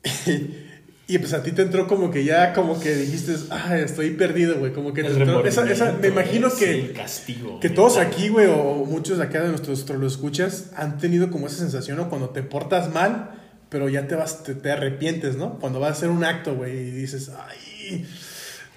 [1.06, 4.58] Y pues a ti te entró como que ya, como que dijiste, ay, estoy perdido,
[4.58, 4.72] güey.
[4.72, 7.60] Como que te El entró esa, esa, me imagino sí, que, el castigo.
[7.60, 11.48] que todos aquí, güey, o muchos de acá de nuestros lo escuchas, han tenido como
[11.48, 12.10] esa sensación, ¿no?
[12.10, 13.32] Cuando te portas mal,
[13.68, 15.60] pero ya te vas, te, te arrepientes, ¿no?
[15.60, 18.08] Cuando vas a hacer un acto, güey, y dices, ay.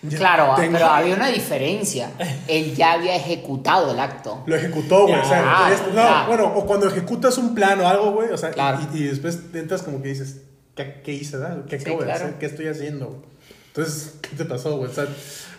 [0.09, 2.11] Ya Claro, tengo- pero había una diferencia.
[2.49, 4.43] Él ya había ejecutado el acto.
[4.47, 5.15] Lo ejecutó, güey.
[5.15, 8.31] Ya, o sea, ah, es- no, bueno, o cuando ejecutas un plan o algo, güey,
[8.31, 8.79] o sea, y- Claro.
[8.95, 10.43] y, y después entras como que dices,
[10.75, 11.65] ¿qué, qué hice, da?
[11.69, 12.25] ¿Qué Sí, acabo de claro.
[12.25, 12.39] hacer?
[12.39, 13.23] ¿Qué estoy haciendo?
[13.69, 14.91] Entonces, ¿qué te pasó, güey?
[14.91, 15.07] O sea,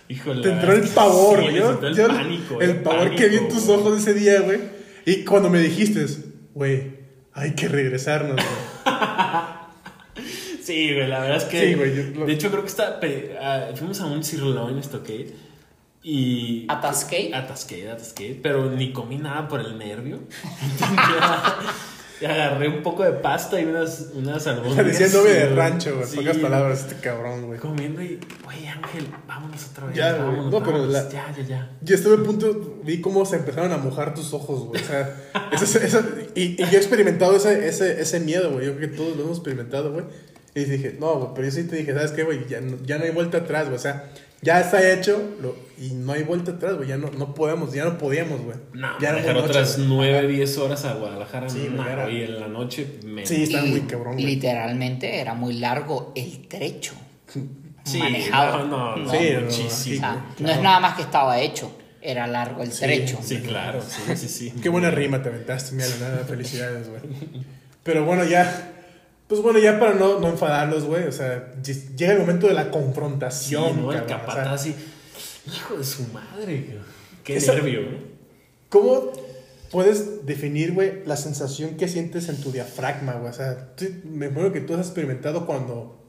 [0.09, 0.41] Híjole.
[0.41, 1.57] te entró el verdad es que pavor, sí, güey.
[1.57, 2.61] entró el yo- pánico.
[2.61, 4.59] el el pavor que vi en pánico, tus ojos ese día, güey.
[5.05, 6.05] Y cuando me dijiste,
[6.53, 6.97] güey,
[7.33, 8.95] hay que regresarnos, güey.
[10.67, 11.61] Sí, güey, la verdad es que.
[11.67, 12.99] Sí, güey, yo lo- De hecho, creo que está.
[13.41, 15.33] ah, fuimos a un sirloin, Stockade.
[16.03, 16.65] Y.
[16.69, 17.31] ¿Atasqué?
[17.33, 18.37] Atasqué, atasqué.
[18.43, 20.19] Pero ni comí nada por el nervio.
[22.21, 25.13] y agarré un poco de pasta y unas, unas albóndigas.
[25.13, 26.07] Novia de rancho, güey.
[26.07, 27.59] sí, Pocas palabras, este cabrón, güey.
[27.59, 28.19] Comiendo y.
[28.47, 29.95] Oye, Ángel, vámonos otra vez.
[29.95, 30.25] Ya, güey.
[30.37, 31.71] vámonos, No, pero la- Ya, ya, ya.
[31.81, 34.81] Yo estuve a punto, vi cómo se empezaron a mojar tus ojos, güey.
[34.81, 35.15] O sea,
[35.51, 36.05] esa- esa-
[36.35, 38.65] y, y yo he experimentado ese, ese, ese miedo, güey.
[38.65, 40.05] Yo creo que todos lo hemos experimentado, güey.
[40.59, 42.47] Y dije, no, güey, pero yo sí te dije, ¿sabes qué, güey?
[42.47, 43.75] Ya, no- ya no hay vuelta atrás, güey.
[43.75, 44.09] O sea,
[44.41, 46.87] ya está hecho lo- y no hay vuelta atrás, güey.
[46.89, 48.57] Ya no, no podemos, ya no podíamos, güey.
[48.73, 49.77] No, ya muy noche, otras.
[49.77, 51.47] 9, 10 horas a Guadalajara.
[51.49, 53.25] Sí, no, era- y en la noche me.
[53.25, 54.25] Sí, está muy cabrón, güey.
[54.25, 56.93] Literalmente era muy largo el trecho.
[57.83, 58.65] Sí, manejado.
[58.65, 59.69] no, no, Sí, no, muchísimo.
[59.69, 63.19] sí, sea, güey, no es nada más que estaba hecho, era largo el trecho.
[63.21, 64.53] Sí, claro, sí, sí, sí.
[64.61, 67.01] Qué buena rima te aventaste, mira, la nada, felicidades, güey.
[67.83, 68.73] Pero bueno, ya.
[69.27, 71.03] Pues bueno, ya para no, no enfadarlos, güey.
[71.05, 73.81] O sea, ll- llega el momento de la Sí, confrontación.
[73.81, 73.91] ¿no?
[73.91, 74.75] El o sea, capataz así.
[75.53, 76.79] Hijo de su madre, güey.
[77.23, 77.97] Qué Esa- nervio, ¿no?
[78.69, 79.11] ¿Cómo
[79.71, 83.29] puedes definir, güey, la sensación que sientes en tu diafragma, güey?
[83.29, 86.05] O sea, tú- me acuerdo que tú has experimentado cuando.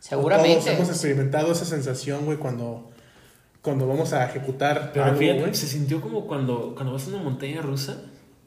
[0.00, 0.54] Seguramente.
[0.60, 2.90] Todos hemos experimentado esa sensación, güey, cuando,
[3.62, 5.54] cuando vamos a ejecutar Pero algo, fíjate, güey.
[5.54, 8.02] se sintió como cuando, cuando vas a una montaña rusa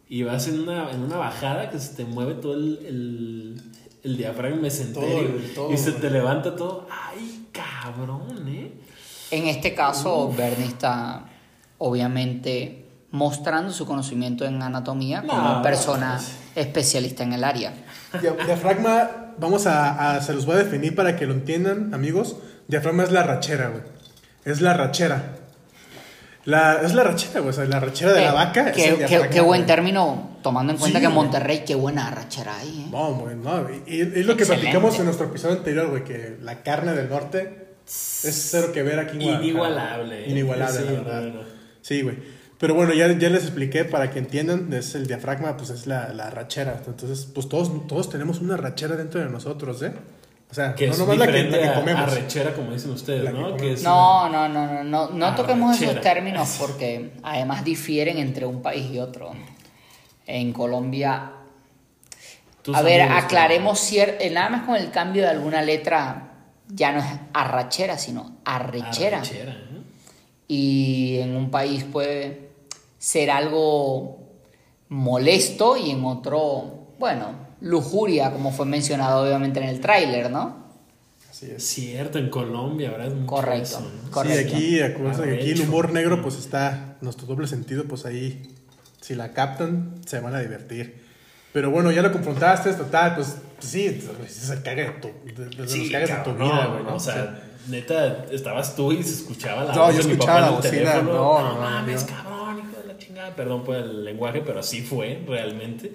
[0.07, 3.61] y vas en una, en una bajada que se te mueve todo el, el,
[4.09, 6.87] el diafragma mesenterio Todo, y se te levanta todo.
[6.89, 8.73] ¡Ay, cabrón, eh!
[9.31, 11.25] En este caso, Bernie está
[11.77, 16.61] obviamente mostrando su conocimiento en anatomía No, como persona no.
[16.61, 17.73] especialista en el área.
[18.21, 22.37] Dia- Diafragma, vamos a, a- se los voy a definir para que lo entiendan, amigos.
[22.67, 23.83] Diafragma es la rachera, güey.
[24.45, 25.35] Es la rachera.
[26.45, 27.49] La, es la rachera, güey.
[27.49, 28.69] O sea, la rachera de la Eh, vaca.
[28.69, 31.15] es Qué, el qué- diafragma, qué buen término, tomando en cuenta Sí, que güey.
[31.23, 32.85] Monterrey, qué buena arrachera hay.
[32.85, 32.87] ¿eh?
[32.91, 33.67] No, güey, no.
[33.87, 34.45] Y, y es lo que Excelente.
[34.71, 38.99] platicamos en nuestro episodio anterior, güey, que la carne del norte es cero que ver
[38.99, 39.45] aquí en Guadalajara.
[39.45, 40.25] Inigualable.
[40.25, 40.29] ¿eh?
[40.31, 41.21] Inigualable, Sí, la verdad.
[41.23, 41.39] no, no.
[41.81, 42.15] Sí, güey.
[42.57, 46.11] Pero bueno, ya, ya les expliqué para que entiendan, es el diafragma, pues es la,
[46.13, 46.81] la rachera.
[46.85, 49.93] Entonces, pues todos, todos tenemos una rachera dentro de nosotros, ¿eh?
[50.49, 52.01] O sea, Que no es nomás la que, diferente la que comemos.
[52.01, 53.31] a rechera, como dicen ustedes, ¿no?
[53.31, 53.79] Que comemos.
[53.79, 58.61] es No, no, no, no, no, no toquemos esos términos porque además difieren entre un
[58.61, 59.31] país y otro.
[60.25, 61.31] En Colombia,
[62.61, 66.29] tus a ver, aclaremos cierto, nada más con el cambio de alguna letra
[66.67, 69.19] ya no es arrachera, sino arrechera.
[69.19, 69.81] Arrechera, ¿eh?
[70.47, 72.49] Y en un país puede
[72.97, 74.19] ser algo
[74.89, 80.57] molesto y en otro, bueno, lujuria, como fue mencionado obviamente en el tráiler, ¿no?
[81.29, 81.63] Así es.
[81.65, 83.07] Cierto, en Colombia, ¿verdad?
[83.07, 83.63] Es mucho Correcto.
[83.63, 84.11] eso, ¿no?
[84.11, 84.49] Correcto.
[84.51, 88.55] Sí, aquí, acuérdense que aquí el humor negro, pues está, nuestro doble sentido, pues ahí,
[89.01, 91.07] si la captan, se van a divertir.
[91.53, 95.45] Pero bueno, ya lo confrontaste, total, pues, pues sí, pues, se caga de tu, de,
[95.49, 96.95] de los Sí, cagas de tu vida, no, güey, ¿no?
[96.95, 100.39] O sea, neta, estabas tú y se escuchaba la No, voz yo de mi escuchaba
[100.39, 101.13] papá la bocina, teléfono.
[101.13, 102.38] no, No, no, mames, yo- cabrón,
[103.35, 105.91] Perdón por el lenguaje, pero así fue, realmente.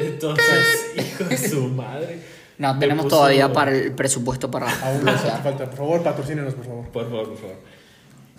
[0.00, 2.18] Entonces, hijo de su madre.
[2.58, 6.54] No, tenemos puso- todavía para el presupuesto para Aún nos hace falta, por favor, patrocínenos,
[6.54, 6.88] por favor.
[6.88, 7.56] Por favor, por favor.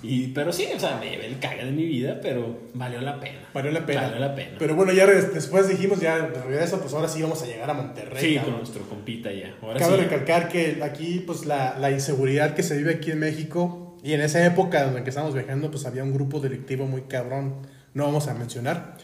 [0.03, 3.19] Y, pero sí, o sea, me llevé el caga de mi vida, pero valió la
[3.19, 3.39] pena.
[3.53, 4.01] Valió la pena.
[4.03, 4.55] Valió la pena.
[4.59, 7.73] Pero bueno, ya después dijimos, ya de regreso, pues ahora sí vamos a llegar a
[7.73, 8.21] Monterrey.
[8.21, 8.53] sí, cabrón.
[8.53, 9.55] con nuestro compita ya.
[9.61, 10.01] Ahora Cabe sí.
[10.03, 14.21] recalcar que aquí, pues la, la inseguridad que se vive aquí en México, y en
[14.21, 17.55] esa época en la que estábamos viajando, pues había un grupo delictivo muy cabrón,
[17.95, 18.97] no vamos a mencionar,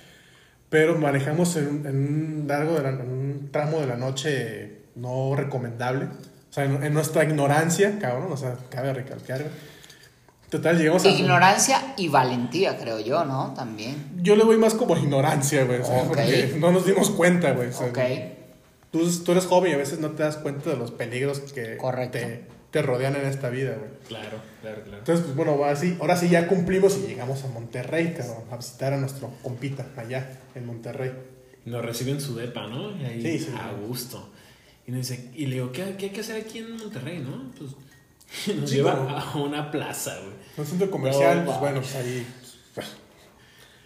[0.70, 4.82] pero manejamos en, un- en un largo, de la- en un tramo de la noche
[4.96, 9.44] no recomendable, o sea, en, en nuestra ignorancia, cabrón, o sea, cabe recalcar.
[10.50, 11.08] Total, llegamos a...
[11.08, 13.54] Ignorancia y valentía, creo yo, ¿no?
[13.56, 13.96] También.
[14.22, 17.70] Yo le voy más como ignorancia, güey, porque no nos dimos cuenta, güey.
[17.70, 18.00] Ok.
[18.92, 21.78] Tú, tú eres joven y a veces no te das cuenta de los peligros que
[21.78, 22.18] Correcto.
[22.18, 23.90] te, te rodean en esta vida, güey.
[24.08, 24.98] Claro, claro, claro.
[25.00, 28.58] Entonces, pues bueno, ahora sí, ahora sí ya cumplimos y llegamos a Monterrey, cabrón, a
[28.58, 31.12] visitar a nuestro compita allá en Monterrey.
[31.66, 32.92] Nos reciben su depa, ¿no?
[32.98, 33.54] Y ahí Sí, sí.
[33.58, 34.30] a gusto.
[34.88, 37.52] Y, nos dice, y le digo, ¿qué, qué hay que hacer aquí en Monterrey, no?
[37.58, 37.72] Pues
[38.58, 40.34] nos Sí, lleva a una plaza, güey.
[40.58, 41.60] Un centro comercial, No, pues va.
[41.60, 42.26] bueno, pues ahí.
[42.74, 42.88] pues,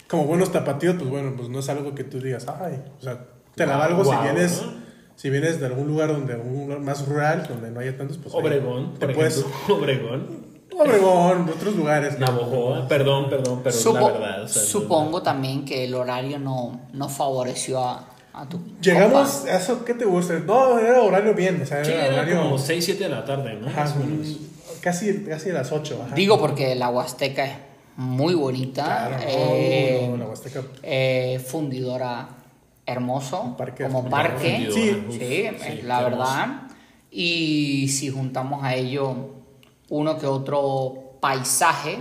[0.07, 3.25] como buenos tapatíos, pues bueno, pues no es algo que tú digas, ay, o sea,
[3.55, 4.61] te la Guau, valgo si vienes.
[4.61, 4.84] ¿no?
[5.15, 8.33] Si vienes de algún lugar donde un lugar más rural, donde no haya tantos, pues
[8.35, 9.75] ahí Obregón, te por puedes ejemplo.
[9.77, 10.45] Obregón.
[10.77, 12.19] Obregón, otros lugares.
[12.19, 12.87] Navojoa.
[12.87, 14.43] Perdón, perdón, pero Supo- la verdad.
[14.43, 19.51] o sea, supongo también que el horario no, no favoreció a, a tu Llegamos, compa.
[19.53, 20.37] a eso, ¿qué te gusta?
[20.39, 22.41] No, era horario bien, o sea, Sí, era horario.
[22.41, 23.67] como 6, 7 de la tarde, ¿no?
[23.67, 23.85] Ajá,
[24.81, 26.01] casi, casi a las 8.
[26.07, 26.15] Ajá.
[26.15, 27.53] Digo porque la Huasteca es
[27.95, 28.83] muy bonita.
[28.83, 30.61] Claro, no, eh, no, la Huasteca.
[30.83, 32.27] eh, fundidora
[32.85, 34.69] hermoso parque como parque.
[34.71, 35.03] Sí.
[35.11, 36.47] Sí, sí, es la verdad.
[37.11, 39.15] Y si juntamos a ello
[39.89, 41.99] uno que otro paisaje,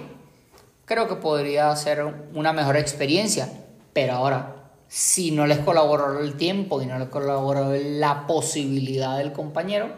[0.84, 2.04] creo que podría ser
[2.34, 3.48] una mejor experiencia.
[3.92, 4.56] Pero ahora,
[4.88, 9.88] si no les colaboró el tiempo y no les colaboró la posibilidad del compañero,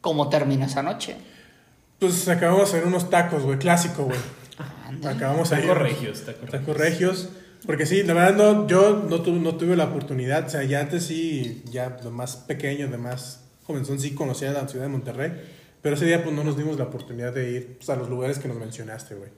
[0.00, 1.16] ¿cómo terminó esa noche?
[1.98, 4.18] Pues acabamos de hacer unos tacos, güey, clásico, güey.
[5.04, 5.66] Acabamos Está ahí.
[5.66, 6.58] corregio, está corregio.
[6.60, 7.28] Tacos regios.
[7.66, 10.80] Porque sí, la verdad no, yo no, tu- no tuve la oportunidad, o sea, ya
[10.80, 15.32] antes sí, ya de más pequeño, de más comenzón, sí conocía la ciudad de Monterrey,
[15.82, 18.38] pero ese día pues no nos dimos la oportunidad de ir pues, a los lugares
[18.38, 19.30] que nos mencionaste, güey.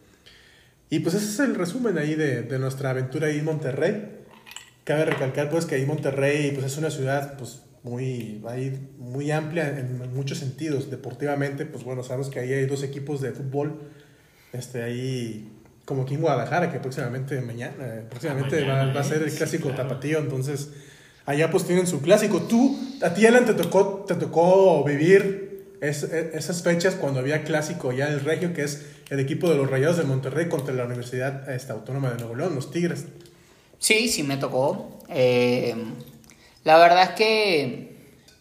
[0.91, 4.09] Y pues ese es el resumen ahí de, de nuestra aventura ahí en Monterrey.
[4.85, 9.68] Cabe recalcar pues que ahí Monterrey pues es una ciudad pues muy, ahí, muy amplia
[9.79, 10.91] en muchos sentidos.
[10.91, 13.81] Deportivamente pues bueno, sabemos que ahí hay dos equipos de fútbol.
[14.55, 15.53] Este ahí
[15.89, 19.32] como aquí en Guadalajara que próximamente mañana, eh, próximamente va, Mañana, va a ser el
[19.32, 19.89] clásico Sí, claro.
[19.89, 20.18] tapatío.
[20.18, 20.68] Entonces
[21.24, 22.43] allá pues tienen su clásico.
[22.43, 27.43] Tú, a ti, Alan, te tocó, te tocó vivir es- e- esas fechas cuando había
[27.43, 30.84] clásico ya el Regio, que es el equipo de los Rayados de Monterrey contra la
[30.84, 33.07] Universidad este, Autónoma de Nuevo León, los Tigres.
[33.78, 34.99] Sí, sí me tocó.
[35.09, 35.74] Eh,
[36.64, 37.97] la verdad es que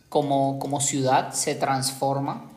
[0.09, 2.51] como, como ciudad se transforma,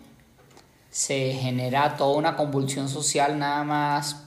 [0.91, 4.25] se genera toda una convulsión social nada más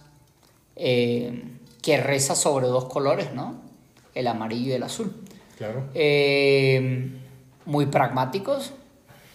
[0.75, 1.43] eh,
[1.81, 3.61] que reza sobre dos colores, ¿no?
[4.15, 5.13] El amarillo y el azul.
[5.57, 5.89] Claro.
[5.93, 7.09] Eh,
[7.65, 8.73] muy pragmáticos.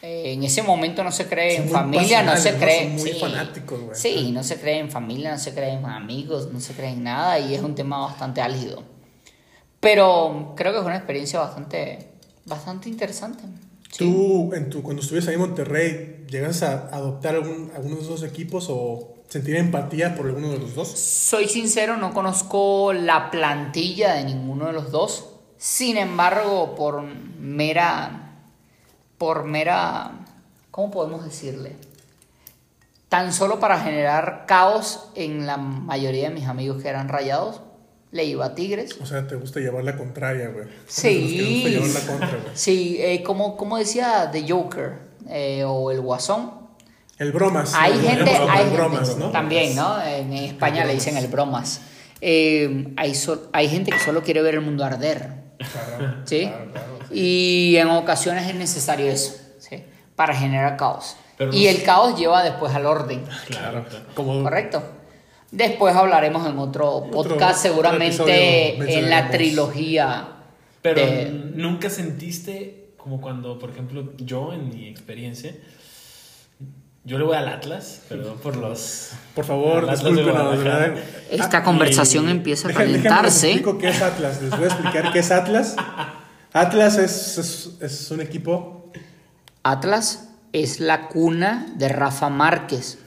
[0.00, 2.66] Eh, en ese momento no se cree Son en familia, no se pasionales, ¿no?
[2.66, 2.82] cree.
[2.84, 3.18] Son muy sí.
[3.18, 3.96] fanáticos, güey.
[3.96, 7.02] Sí, no se cree en familia, no se cree en amigos, no se cree en
[7.02, 8.82] nada y es un tema bastante álgido.
[9.80, 12.10] Pero creo que fue una experiencia bastante,
[12.46, 13.44] bastante interesante.
[13.90, 13.98] Sí.
[13.98, 18.22] ¿Tú, en tu, cuando estuviste ahí en Monterrey, llegas a adoptar algún, alguno de esos
[18.22, 20.88] equipos o sentir empatía por alguno de los dos?
[20.88, 25.30] Soy sincero, no conozco la plantilla de ninguno de los dos.
[25.58, 28.34] Sin embargo, por mera.
[29.18, 30.12] Por mera.
[30.70, 31.76] ¿Cómo podemos decirle?
[33.08, 37.62] Tan solo para generar caos en la mayoría de mis amigos que eran rayados,
[38.12, 38.96] le iba a Tigres.
[39.00, 40.66] O sea, te gusta llevar la contraria, güey.
[40.86, 41.62] Sí.
[41.64, 42.54] Te gusta llevar la contra, güey.
[42.54, 44.98] Sí, eh, como, como decía The Joker
[45.28, 46.57] eh, o el Guasón.
[47.18, 47.74] El bromas.
[47.74, 49.30] Hay gente, El hay bromas, gente- ¿no?
[49.30, 50.00] también, ¿no?
[50.02, 51.80] En España le dicen el bromas.
[52.20, 56.46] Eh, hay, so- hay gente que solo quiere ver el mundo arder, Claro, ¿sí?
[56.46, 56.98] claro, claro.
[57.12, 59.82] Y en ocasiones es necesario eso, ¿sí?
[60.16, 61.16] Para generar caos.
[61.36, 64.82] Pero y no- el caos lleva después al orden, Claro, como ¿correcto?
[65.50, 70.28] Después hablaremos en otro podcast, seguramente episodio en la trilogía.
[70.82, 75.54] Pero de- nunca sentiste como cuando, por ejemplo, yo en mi experiencia,
[77.08, 79.10] yo le voy al Atlas, perdón por los...
[79.34, 80.58] Por favor, discúlpenos.
[81.30, 83.48] Esta Ah, conversación y- empieza a calentarse.
[83.52, 84.42] explico qué es Atlas.
[84.42, 85.74] Les voy a explicar qué es Atlas.
[86.52, 88.90] Atlas es, es, es un equipo,
[89.62, 92.98] Atlas es la cuna de Rafa Márquez.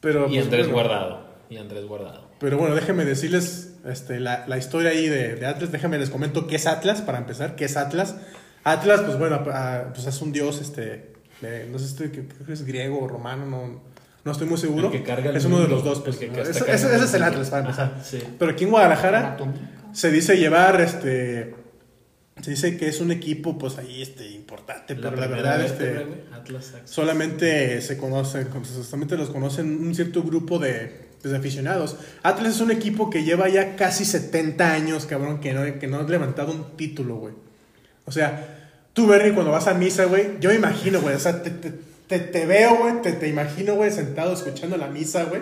[0.00, 0.26] pero...
[0.26, 1.26] Y pues, Andrés bueno, Guardado.
[1.50, 2.28] Y Andrés Guardado.
[2.40, 5.72] Pero bueno, déjenme decirles este, la, la historia ahí de, de Atlas.
[5.72, 7.56] Déjenme les comento qué es Atlas, para empezar.
[7.56, 8.14] ¿Qué es Atlas?
[8.64, 9.42] Atlas, pues bueno,
[9.94, 13.08] pues es un dios, este, de- no sé si estoy- creo que es griego o
[13.08, 13.80] romano, no,
[14.24, 14.86] no estoy muy seguro.
[14.86, 15.98] El que carga el es uno de los dos.
[15.98, 17.92] el Pues, que ese, cargando ese- ese es el Atlas, para empezar.
[17.94, 18.18] Ajá, sí.
[18.38, 19.36] Pero aquí en Guadalajara
[19.92, 21.54] se dice llevar, este,
[22.42, 25.92] se dice que es un equipo, pues ahí, este, importante, pero la verdad, este...
[26.04, 26.72] güey, Atlas.
[26.84, 31.96] Solamente se conocen, solamente los conocen un cierto grupo de, pues, de aficionados.
[32.22, 35.98] Atlas es un equipo que lleva ya casi 70 años, cabrón, que no, que no
[36.00, 37.34] ha levantado un título, güey.
[38.04, 38.57] O sea,
[38.98, 41.72] tú, Bernie, cuando vas a misa, güey, yo me imagino, güey, o sea, te, te,
[42.08, 45.40] te, te veo, güey, te, te imagino, güey, sentado escuchando la misa, güey.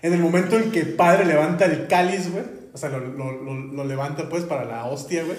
[0.00, 3.32] En el momento en que el padre levanta el cáliz, güey, o sea, lo, lo,
[3.32, 5.36] lo, lo levanta, pues, para la hostia, güey.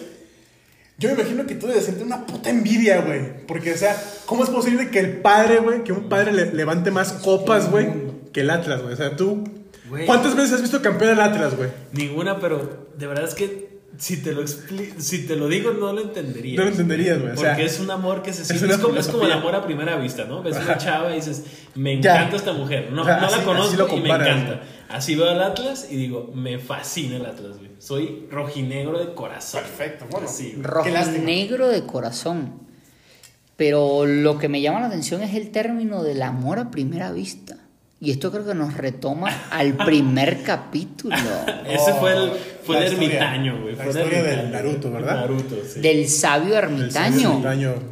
[0.99, 3.45] Yo me imagino que tú debes sentir una puta envidia, güey.
[3.47, 3.95] Porque, o sea,
[4.25, 7.87] ¿cómo es posible que el padre, güey, que un padre le- levante más copas, güey,
[8.33, 8.93] que el Atlas, güey?
[8.93, 9.43] O sea, tú.
[10.05, 11.69] ¿Cuántas veces has visto campeón el Atlas, güey?
[11.93, 13.68] Ninguna, pero de verdad es que
[13.99, 16.57] si te lo expli- si te lo digo no lo entenderías.
[16.57, 17.33] No lo entenderías, güey.
[17.33, 18.65] O Porque sea, es un amor que se siente.
[18.73, 20.41] Es, como, es como el amor a primera vista, ¿no?
[20.41, 20.65] Ves Ajá.
[20.65, 21.43] una chava y dices,
[21.75, 22.15] me Ya.
[22.15, 22.91] encanta esta mujer.
[22.91, 24.61] No, O sea, no así- la así conozco y me encanta.
[24.89, 27.69] Así veo al Atlas y digo, me fascina el Atlas, güey.
[27.77, 29.61] Soy rojinegro de corazón.
[29.61, 30.27] Perfecto, bueno.
[30.27, 30.63] Sí, güey.
[30.63, 31.25] Rojo Qué lástima.
[31.25, 32.53] negro de corazón.
[33.55, 37.57] Pero lo que me llama la atención es el término del amor a primera vista.
[38.01, 41.15] Y esto creo que nos retoma al primer capítulo
[41.67, 42.31] Ese fue el,
[42.73, 43.75] fue La el historia- ermitaño, güey.
[43.75, 44.51] la Fue historia del.
[44.51, 45.15] Naruto, ¿verdad?
[45.21, 45.79] Naruto, sí.
[45.81, 47.41] del sabio ermitaño.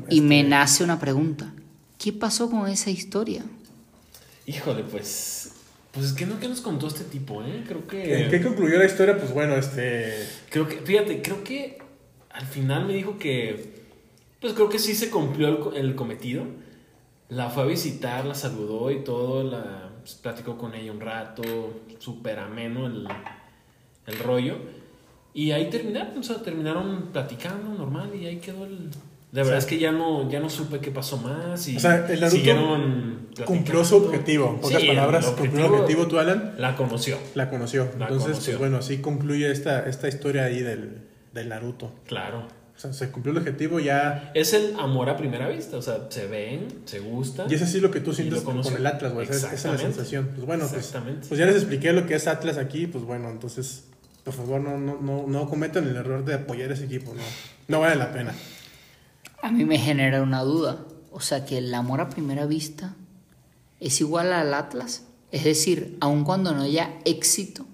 [0.09, 1.51] Y me este- nace una pregunta.
[1.97, 3.43] ¿Qué pasó con esa historia?
[4.45, 5.51] Híjole, pues.
[5.91, 7.63] Pues es que no que nos contó este tipo, ¿eh?
[7.67, 8.23] Creo que.
[8.25, 9.17] ¿En qué concluyó la historia?
[9.17, 10.13] Pues bueno, este.
[10.49, 11.79] Creo que, fíjate, creo que
[12.29, 13.81] al final me dijo que,
[14.39, 16.43] pues creo que sí se cumplió el cometido.
[17.29, 21.41] La fue a visitar, la saludó y todo, la pues, platicó con ella un rato,
[21.99, 23.07] súper ameno el,
[24.07, 24.55] el rollo.
[25.33, 28.89] Y ahí terminaron, o sea, terminaron platicando normal y ahí quedó el...
[29.31, 31.75] De verdad O sea, es que ya no, ya no supe qué pasó más y
[31.75, 34.49] O sea, el Naruto siguieron Cumplió su objetivo.
[34.55, 36.55] En pocas Sí, palabras, el cumplió el objetivo, tú, Alan.
[36.57, 37.83] La conoció, La conoció.
[37.99, 38.53] La Entonces, conoció.
[38.53, 41.01] pues bueno, así concluye esta, esta historia ahí del,
[41.33, 41.91] del Naruto.
[42.07, 42.47] claro.
[42.75, 44.29] O sea, se cumplió el objetivo ya.
[44.35, 47.49] Es el amor a primera vista, o sea, se ven, se gustan.
[47.51, 49.27] Y es así lo que tú sientes con el Atlas, güey.
[49.27, 50.29] Esa es- la sensación.
[50.35, 50.93] Pues bueno, pues,
[51.27, 52.85] pues ya les expliqué lo que es Atlas aquí.
[52.85, 53.85] Pues bueno, entonces,
[54.27, 57.13] por favor, no, no, no, no cometan el error de apoyar ese equipo.
[57.13, 57.21] No,
[57.69, 58.33] no vale la pena.
[59.41, 60.79] A mí me genera una duda.
[61.13, 62.93] O sea, que el amor a primera vista
[63.79, 65.03] es igual al Atlas.
[65.31, 67.65] Es decir, aun cuando no haya éxito,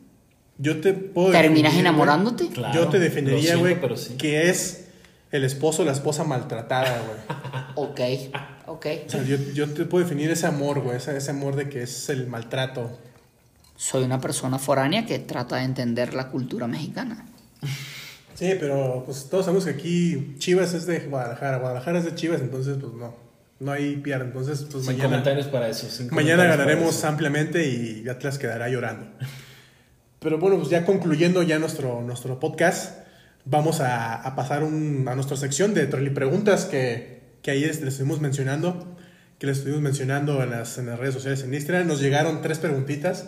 [0.59, 1.31] Yo te puedo.
[1.31, 2.49] ¿terminas enamorándote?
[2.49, 4.13] Claro, Yo te definiría, güey, sí.
[4.17, 4.89] que es
[5.31, 7.17] el esposo o la esposa maltratada, güey.
[7.75, 7.99] Ok,
[8.67, 8.85] ok.
[9.07, 11.81] O sea, yo, yo te puedo definir ese amor, güey, ese, ese amor de que
[11.81, 12.91] es el maltrato.
[13.75, 17.25] Soy una persona foránea que trata de entender la cultura mexicana.
[18.35, 22.41] Sí, pero pues todos sabemos que aquí Chivas es de Guadalajara, Guadalajara es de Chivas,
[22.41, 23.15] entonces pues no,
[23.59, 24.25] no hay pierde.
[24.25, 25.87] Entonces pues Sin mañana, comentarios para eso.
[25.89, 27.07] sin mañana ganaremos eso.
[27.07, 29.07] ampliamente y Atlas quedará llorando.
[30.19, 32.99] Pero bueno, pues ya concluyendo ya nuestro, nuestro podcast,
[33.45, 37.81] vamos a, a pasar un- a nuestra sección de Trolli Preguntas que, que ahí les,
[37.81, 38.95] les estuvimos mencionando,
[39.37, 41.87] que les estuvimos mencionando en las, en las redes sociales en Instagram.
[41.87, 43.25] Nos llegaron tres preguntitas,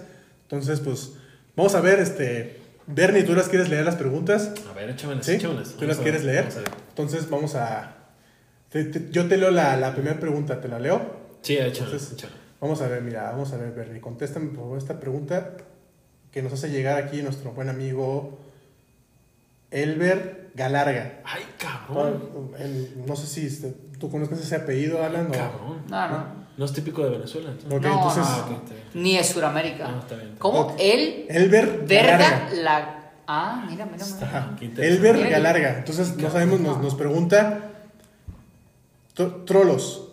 [0.49, 1.13] entonces pues
[1.55, 4.51] vamos a ver, este, Bernie, ¿tú las quieres leer las preguntas?
[4.69, 5.33] A ver, échamelas, ¿Sí?
[5.33, 5.69] échamelas.
[5.69, 6.43] ¿Tú Vamos las quieres ver, leer?
[6.45, 6.69] vamos a ver.
[6.89, 7.95] Entonces vamos a...
[8.69, 11.25] te- te- yo te leo la, la primera pregunta, ¿te la leo?
[11.41, 12.15] Sí, échamelas.
[12.61, 15.57] vamos a ver, mira, vamos a ver, Bernie, contéstame por favor esta pregunta
[16.31, 18.37] que nos hace llegar aquí nuestro buen amigo
[19.71, 21.21] Elber Galarga.
[21.23, 22.51] Ay, cabrón.
[22.59, 25.31] El- no sé si este, tú conozcas ese apellido, Alan, o...
[25.31, 25.83] Cabrón.
[25.89, 26.44] No, no.
[26.57, 27.49] No es típico de Venezuela.
[27.51, 27.73] entonces.
[27.77, 28.29] Ok, No, entonces, no.
[28.29, 28.85] Ah, ok, está bien.
[28.93, 29.87] Ni de Sudamérica.
[29.89, 30.35] Ah, está bien.
[30.39, 30.59] ¿Cómo?
[30.61, 30.73] Ok.
[30.79, 32.53] Él, Elber verga, Galarga.
[32.55, 33.11] la...
[33.27, 34.57] Ah, mira, mira, mira.
[34.87, 35.77] Elber Mira, Galarga.
[35.79, 37.71] Entonces, no sabemos, nos, nos pregunta,
[39.15, 40.09] "Tro- Trolos,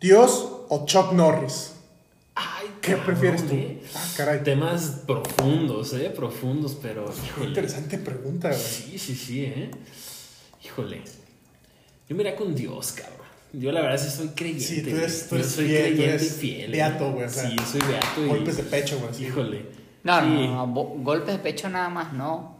[0.00, 1.72] ¿Dios o Chuck Norris?
[2.36, 3.54] Ay, ¿Qué cabrón, prefieres tú?
[3.54, 3.82] eh.
[3.94, 4.42] Ah, caray.
[4.42, 6.10] Temas profundos, ¿eh?
[6.14, 7.06] Profundos, pero.
[7.06, 7.46] Qué Híjole.
[7.48, 8.60] interesante pregunta, güey.
[8.60, 9.70] Sí, sí, sí, ¿eh?
[10.64, 11.02] Híjole.
[12.08, 13.23] Yo me iría con Dios, cabrón.
[13.58, 14.64] Yo la verdad sí soy creyente.
[14.64, 16.70] Sí, tú eres- tú Yo eres soy fiel, tú creyente eres y fiel.
[16.72, 17.10] beato, ¿eh?
[17.12, 18.28] güey, o sea, sí, soy beato y...
[18.28, 19.14] Golpes de pecho, güey.
[19.14, 19.24] sí.
[19.26, 19.66] Híjole.
[20.02, 20.26] No, Sí.
[20.26, 22.54] no, no, golpes de pecho nada más, no.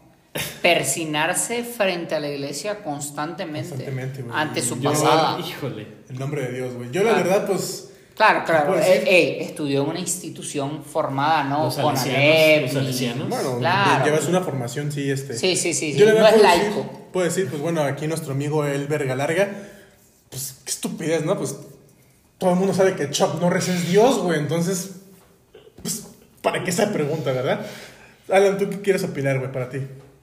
[0.61, 4.35] Persinarse frente a la iglesia constantemente, Constantemente, güey.
[4.37, 5.39] ante su Yo- pasada.
[5.39, 5.87] Híjole.
[6.09, 6.89] El nombre de Dios, güey.
[6.91, 7.15] Yo, la Ah.
[7.15, 7.91] verdad, pues.
[8.15, 8.79] Claro, claro.
[8.79, 11.65] eh, ey, estudió en una institución formada, ¿no?
[11.65, 13.27] Los Con los salesianos.
[13.29, 14.05] Bueno, Claro.
[14.05, 15.37] llevas una formación, sí, este.
[15.37, 16.75] Sí, sí, sí, sí, Yo la no verdad es puedo laico.
[16.77, 19.49] Decir, puedo decir, pues bueno, aquí nuestro amigo Elber Galarga,
[20.35, 21.37] pues qué estupidez, ¿no?
[21.37, 21.55] Pues
[22.37, 24.39] todo el mundo sabe que Chuck Norris es Dios, güey.
[24.39, 24.91] Entonces,
[25.81, 26.07] pues,
[26.41, 27.65] ¿para qué esa pregunta, verdad?
[28.29, 29.79] Alan, ¿tú qué quieres opinar, güey, para ti?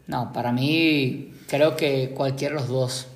[0.07, 3.07] No, para mí creo que cualquiera de los dos.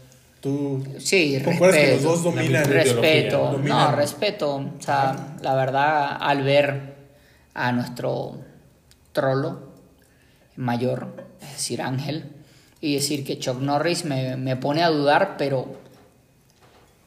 [0.41, 2.09] ¿Tú Sí, concuerdas que los respeto.
[2.13, 2.65] dos dominan?
[2.65, 3.91] Respeto, Dominan.
[3.91, 4.55] no, respeto.
[4.57, 6.95] O sea, la verdad, al ver
[7.53, 8.39] a nuestro
[9.13, 9.73] trolo
[10.57, 12.31] mayor, es decir, Ángel,
[12.81, 15.67] y decir que Chuck Norris me, me pone a dudar, pero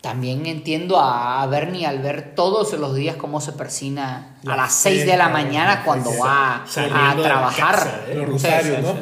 [0.02, 4.56] también entiendo a, a Bernie al ver todos los días cómo se persina a La
[4.56, 8.06] las 6 de la mañana la cuando va a trabajar.
[8.08, 8.16] ¿eh?
[8.16, 8.98] Los rosarios, ¿no?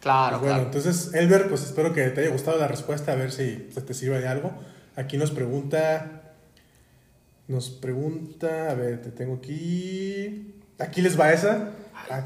[0.00, 0.62] Claro, Pues bueno, claro.
[0.64, 3.94] entonces, Elber, pues espero que te haya gustado la respuesta, a ver si pues, te
[3.94, 4.52] sirve de algo.
[4.96, 6.34] Aquí nos pregunta,
[7.48, 10.54] nos pregunta, a ver, te tengo aquí.
[10.78, 11.70] Aquí les va esa.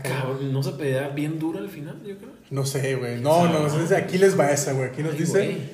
[0.02, 2.30] Cabrón, ¿no se pedirá bien duro al final, yo creo?
[2.50, 3.20] No sé, güey.
[3.20, 4.88] No, no, de aquí les va esa, güey.
[4.88, 5.70] Aquí nos Ay, dice,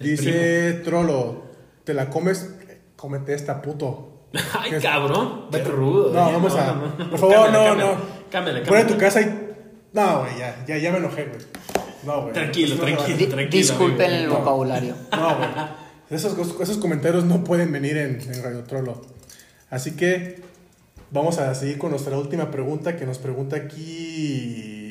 [0.00, 1.43] dice Trollo,
[1.84, 2.50] te la comes,
[2.96, 4.10] cómete esta puto.
[4.58, 5.46] Ay, cabrón.
[5.50, 6.12] Qué Vete- rudo.
[6.12, 6.32] No, ¿eh?
[6.32, 6.72] vamos a.
[6.74, 7.10] no.
[7.10, 7.96] Por favor, no, no.
[8.64, 9.40] Fuera de tu casa y.
[9.92, 11.40] No, güey, ya, ya, ya me enojé, güey.
[12.04, 12.32] No, güey.
[12.34, 13.28] Tranquilo, tranquilo.
[13.28, 14.22] tranquilo, disculpen amigo.
[14.24, 14.38] el No.
[14.40, 14.94] vocabulario.
[15.12, 15.48] No, güey.
[16.10, 19.00] Esos, esos comentarios no pueden venir en, en Radio Trollo.
[19.70, 20.42] Así que
[21.10, 24.90] vamos a seguir con nuestra última pregunta que nos pregunta aquí.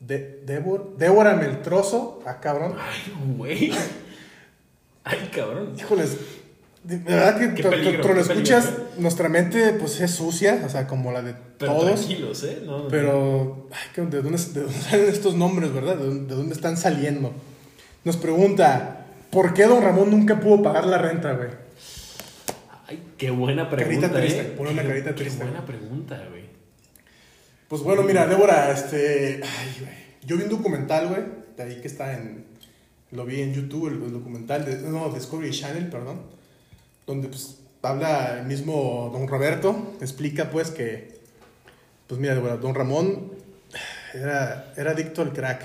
[0.00, 2.20] De, Débora, Débora Meltroso.
[2.26, 2.74] Ah, cabrón.
[2.78, 3.72] Ay, güey.
[5.08, 5.72] Ay, cabrón.
[5.78, 6.16] Híjoles.
[6.84, 8.88] De verdad que Qué lo qué escuchas, peligro.
[8.98, 11.94] nuestra mente pues es sucia, o sea, como la de Pero todos.
[12.06, 12.62] tranquilos, ¿eh?
[12.64, 12.88] No, no.
[12.88, 15.96] Pero, ay, ¿de dónde, de dónde salen estos nombres, verdad?
[15.96, 17.32] ¿De dónde, de dónde están saliendo?
[18.04, 21.48] Nos pregunta, ¿por qué don Ramón nunca pudo pagar la renta, güey?
[22.86, 24.08] Ay, qué buena pregunta.
[24.08, 24.54] Carita triste, ¿eh?
[24.56, 25.42] pone una Qué- carita qué triste.
[25.44, 26.44] buena pregunta, güey.
[27.68, 29.40] Pues bueno, mira, Débora, este.
[29.42, 29.92] Ay, güey.
[30.24, 31.22] Yo vi un documental, güey,
[31.56, 32.45] de ahí que está en.
[33.12, 34.78] Lo vi en YouTube, el, el documental de.
[34.78, 36.20] No, Discovery Channel, perdón.
[37.06, 39.94] Donde, pues, habla el mismo don Roberto.
[40.00, 41.16] Explica, pues, que.
[42.06, 43.32] Pues mira, don Ramón
[44.14, 45.62] era, era adicto al crack.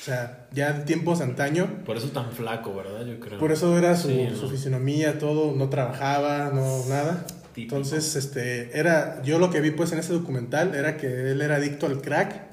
[0.00, 1.82] O sea, ya en tiempos antaño.
[1.84, 3.04] Por eso tan flaco, ¿verdad?
[3.04, 3.38] Yo creo.
[3.38, 7.26] Por eso era su, Sí, fisionomía, todo, no trabajaba, no nada.
[7.54, 7.76] Típico.
[7.76, 11.56] Entonces, este, era, yo lo que vi pues en ese documental era que él era
[11.56, 12.47] adicto al crack.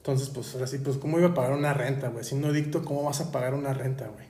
[0.00, 2.24] Entonces, pues ahora sí, pues ¿cómo iba a pagar una renta, güey?
[2.24, 4.24] Siendo adicto, ¿cómo vas a pagar una renta, güey?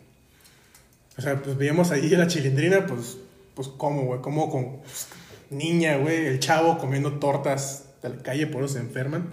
[1.17, 3.19] O sea, pues veíamos ahí la chilindrina, pues,
[3.55, 4.21] pues ¿cómo, güey?
[4.21, 5.07] ¿Cómo con pues,
[5.51, 6.27] niña, güey?
[6.27, 9.29] El chavo comiendo tortas de la calle, por eso se enferman.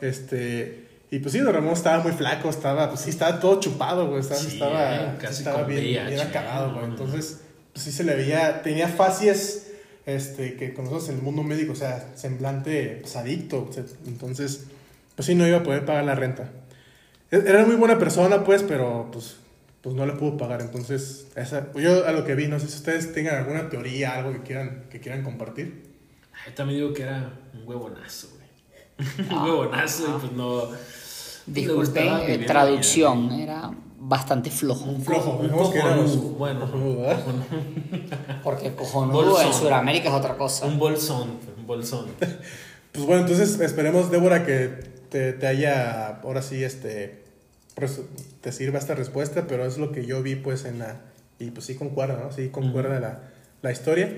[0.00, 4.08] Este, y pues sí, Don Ramón estaba muy flaco, estaba, pues sí, estaba todo chupado,
[4.08, 4.20] güey.
[4.20, 6.74] Estaba, Sí, estaba, casi estaba con bien, VIH, bien acabado, ¿no?
[6.78, 6.84] güey.
[6.86, 7.40] Entonces,
[7.74, 9.72] pues sí se le veía, tenía facies,
[10.06, 13.68] este, que conocemos en el mundo médico, o sea, semblante, pues adicto.
[14.06, 14.64] entonces,
[15.22, 16.50] pues sí, no iba a poder pagar la renta.
[17.30, 19.36] Era muy buena persona, pues, pero pues,
[19.80, 20.60] pues no le pudo pagar.
[20.60, 24.32] Entonces, esa, yo a lo que vi, no sé si ustedes tengan alguna teoría, algo
[24.32, 25.92] que quieran, que quieran compartir.
[26.44, 29.28] Ay, también digo que era un huevonazo, güey.
[29.30, 30.62] un huevonazo y pues no.
[31.46, 33.70] Disculpen, gustaba eh, la traducción, era
[34.00, 34.86] bastante flojo.
[34.90, 36.60] Un flojo, Un digamos que era cojonudo, un- bueno.
[36.62, 37.22] cojonudo, ¿verdad?
[38.42, 39.46] Porque cojonudo Bolsón.
[39.46, 40.66] en Sudamérica es otra cosa.
[40.66, 42.06] Un bolsón, un bolsón.
[42.92, 47.22] Pues bueno, entonces esperemos, Débora, que te, te haya, ahora sí, este,
[48.40, 51.00] te sirva esta respuesta, pero es lo que yo vi, pues, en la,
[51.38, 52.32] y pues sí concuerda, ¿no?
[52.32, 53.20] Sí concuerda la,
[53.62, 54.10] la historia.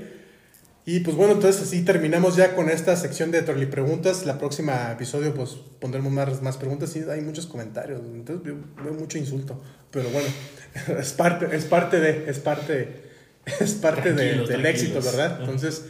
[0.86, 4.26] Y pues bueno, entonces así terminamos ya con esta sección de Trolli Preguntas.
[4.26, 8.92] La próxima episodio, pues, pondremos más, más preguntas y hay muchos comentarios, entonces veo, veo
[8.92, 10.28] mucho insulto, pero bueno,
[11.01, 13.03] es parte, es parte de, es parte,
[13.61, 15.38] es parte de- del éxito, ¿verdad?
[15.40, 15.86] Entonces,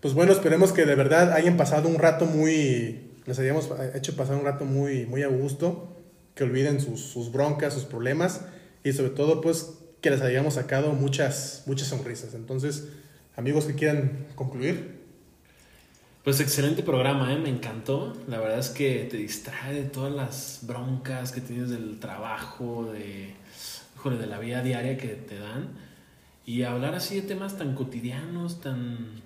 [0.00, 4.36] pues bueno, esperemos que de verdad hayan pasado un rato muy, les hayamos hecho pasar
[4.36, 5.96] un rato muy, muy a gusto,
[6.34, 8.42] que olviden sus, sus broncas, sus problemas
[8.84, 12.34] y sobre todo pues que les hayamos sacado muchas, muchas sonrisas.
[12.34, 12.88] Entonces,
[13.36, 14.96] amigos que quieran concluir.
[16.22, 17.38] Pues excelente programa, ¿eh?
[17.38, 18.12] me encantó.
[18.26, 23.34] La verdad es que te distrae de todas las broncas que tienes del trabajo, de,
[23.94, 25.68] híjole, de la vida diaria que te dan.
[26.44, 29.25] Y hablar así de temas tan cotidianos, tan...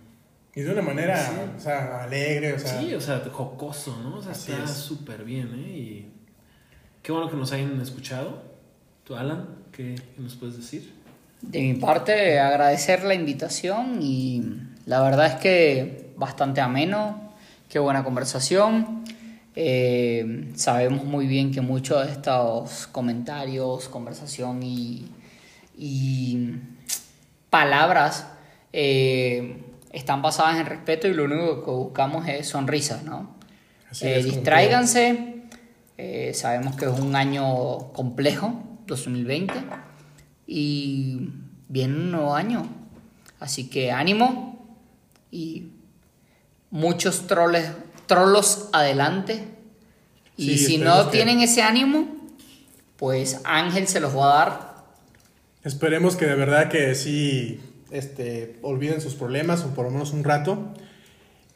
[0.55, 1.33] Y de una manera, Sí.
[1.57, 4.17] o sea, alegre, o sea, sí, o sea, jocoso, ¿no?
[4.17, 4.71] O sea, Así está es.
[4.71, 5.69] súper bien, ¿eh?
[5.79, 6.09] Y
[7.03, 8.43] qué bueno que nos hayan escuchado.
[9.05, 10.93] ¿Tú, Alan, qué, qué nos puedes decir?
[11.43, 14.43] De mi parte, agradecer la invitación y
[14.87, 17.33] la verdad es que bastante ameno,
[17.69, 19.05] qué buena conversación.
[19.57, 25.09] Eh, sabemos muy bien que muchos de estos comentarios, conversación y,
[25.79, 26.53] y
[27.51, 28.27] palabras
[28.73, 29.57] eh,
[29.91, 33.37] están basadas en respeto y lo único que buscamos es sonrisas, ¿no?
[33.91, 35.43] Así Eh, distráiganse,
[35.99, 39.55] eh, sabemos que es un año complejo, 2020,
[40.47, 41.31] y
[41.69, 42.67] viene un nuevo año.
[43.41, 44.77] Así que ánimo
[45.31, 45.69] y
[46.71, 47.71] muchos troles,
[48.07, 49.45] trolos adelante.
[50.37, 52.07] Y Sí, si no que- tienen ese ánimo,
[52.97, 54.71] pues Ángel se los va a dar.
[55.65, 57.61] Esperemos que de verdad que sí
[57.91, 60.73] este, olviden sus problemas o por lo menos un rato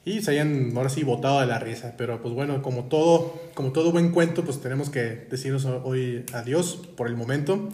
[0.05, 1.95] y se hayan ahora sí botado de la risa.
[1.97, 6.81] Pero pues bueno, como todo, como todo buen cuento, pues tenemos que decirnos hoy adiós
[6.97, 7.69] por el momento.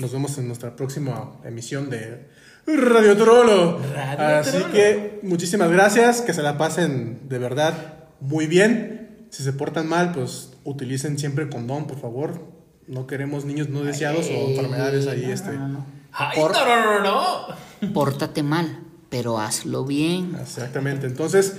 [0.00, 2.26] Nos vemos en nuestra próxima emisión de
[2.66, 3.78] Radio Trollo.
[3.94, 4.72] Radio Así Trollo.
[4.72, 7.72] que muchísimas gracias, que se la pasen de verdad
[8.20, 9.26] muy bien.
[9.30, 12.40] Si se portan mal, pues utilicen siempre condón, por favor.
[12.88, 15.22] No queremos niños no deseados o Eh, enfermedades ahí.
[15.26, 15.52] no, este.
[15.52, 15.86] no, no.
[16.12, 17.46] ¡Ay, Por- no, no, no!
[17.92, 20.36] Pórtate mal, pero hazlo bien.
[20.40, 21.06] Exactamente.
[21.06, 21.54] Entonces,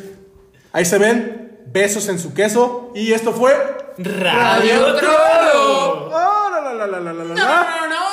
[0.72, 1.44] ahí se ven.
[1.72, 2.92] Besos en su queso.
[2.96, 3.54] Y esto fue.
[3.98, 6.10] ¡Radio Trollo!
[6.16, 7.34] ¡Ah, la, la, la, la, la, la, la!
[7.34, 8.07] ¡No, no, no!